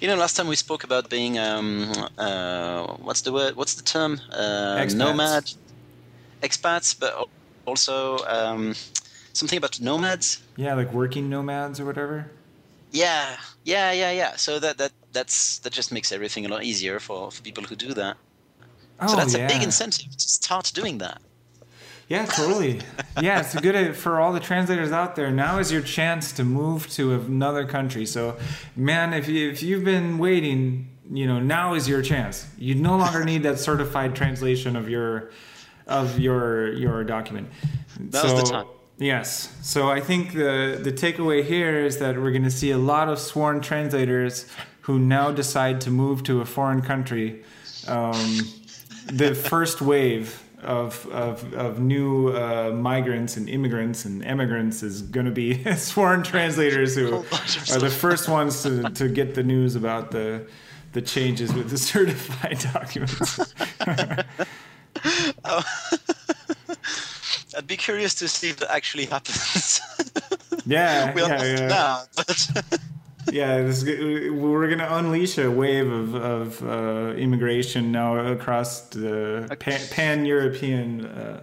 [0.00, 3.54] You know, last time we spoke about being um, uh, what's the word?
[3.56, 4.18] What's the term?
[4.32, 5.52] Uh, nomad,
[6.42, 7.28] expats, but
[7.66, 8.74] also um,
[9.34, 10.42] something about nomads.
[10.56, 12.30] Yeah, like working nomads or whatever.
[12.90, 14.36] Yeah, yeah, yeah, yeah.
[14.36, 17.76] So that that that's that just makes everything a lot easier for, for people who
[17.76, 18.16] do that.
[19.00, 19.46] Oh, so that's yeah.
[19.46, 21.20] a big incentive to start doing that.
[22.08, 22.80] Yeah, totally.
[23.20, 25.30] yeah, it's a good uh, for all the translators out there.
[25.30, 28.04] Now is your chance to move to another country.
[28.04, 28.36] So,
[28.74, 32.48] man, if you, if you've been waiting, you know, now is your chance.
[32.58, 35.30] You no longer need that certified translation of your
[35.86, 37.48] of your your document.
[37.98, 38.66] That so, the time.
[39.00, 39.50] Yes.
[39.62, 43.08] So I think the the takeaway here is that we're going to see a lot
[43.08, 44.46] of sworn translators
[44.82, 47.42] who now decide to move to a foreign country.
[47.88, 48.40] Um,
[49.06, 55.24] the first wave of of, of new uh, migrants and immigrants and emigrants is going
[55.24, 57.16] to be sworn translators who
[57.72, 60.46] are the first ones to, to get the news about the
[60.92, 63.54] the changes with the certified documents.
[65.46, 65.62] oh.
[67.70, 69.80] Be curious to see if that actually happens.
[70.66, 71.66] Yeah, we yeah, yeah.
[71.68, 72.50] Now, but
[73.32, 79.46] yeah, this, we're going to unleash a wave of, of uh, immigration now across the
[79.90, 81.42] pan European uh,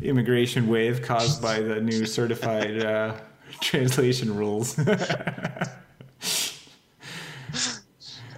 [0.00, 3.14] immigration wave caused by the new certified uh,
[3.60, 4.74] translation rules.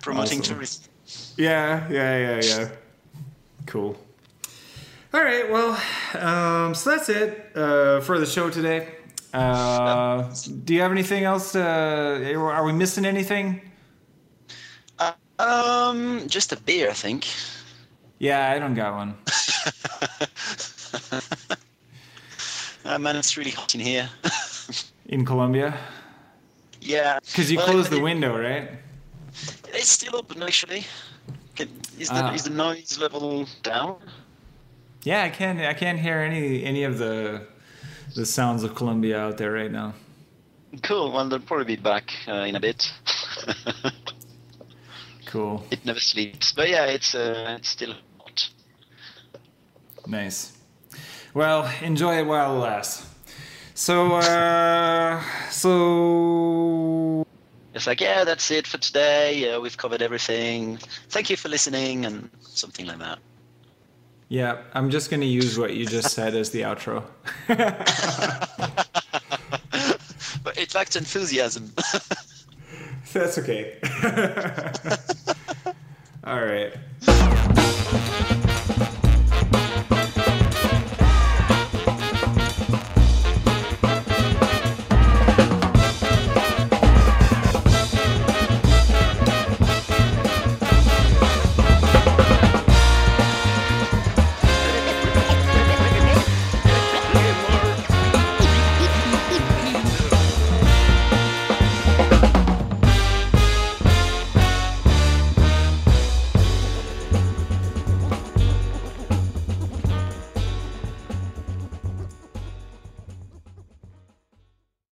[0.01, 0.43] Promoting awesome.
[0.43, 0.85] tourism.
[1.37, 2.69] Yeah, yeah, yeah, yeah.
[3.67, 3.97] Cool.
[5.15, 5.79] All right, well,
[6.15, 8.89] um, so that's it uh, for the show today.
[9.35, 10.33] Uh,
[10.65, 11.55] do you have anything else?
[11.55, 13.61] Uh, are we missing anything?
[14.99, 17.27] Uh, um, just a beer, I think.
[18.21, 19.15] Yeah, I don't got one.
[22.87, 24.09] uh, man, it's really hot in here.
[25.11, 25.79] in Colombia.
[26.81, 27.19] Yeah.
[27.21, 28.71] Because you well, closed the window, right?
[29.75, 30.87] It's still open, actually.
[31.99, 33.99] Is the, uh, is the noise level down?
[35.05, 35.61] Yeah, I can't.
[35.61, 37.47] I can't hear any any of the
[38.15, 39.95] the sounds of Colombia out there right now.
[40.83, 41.13] Cool.
[41.13, 42.91] Well, they'll probably be back uh, in a bit.
[45.27, 45.65] cool.
[45.71, 48.49] It never sleeps, but yeah, it's uh, it's still hot.
[50.07, 50.57] Nice.
[51.35, 53.09] Well, enjoy it while it lasts.
[53.75, 57.27] So, uh, so.
[57.75, 59.39] It's like, yeah, that's it for today.
[59.39, 60.79] Yeah, we've covered everything.
[61.09, 63.19] Thank you for listening, and something like that.
[64.33, 67.05] Yeah, I'm just going to use what you just said as the outro.
[70.43, 71.71] but it lacks enthusiasm.
[73.13, 73.79] That's okay.
[76.25, 76.73] All right.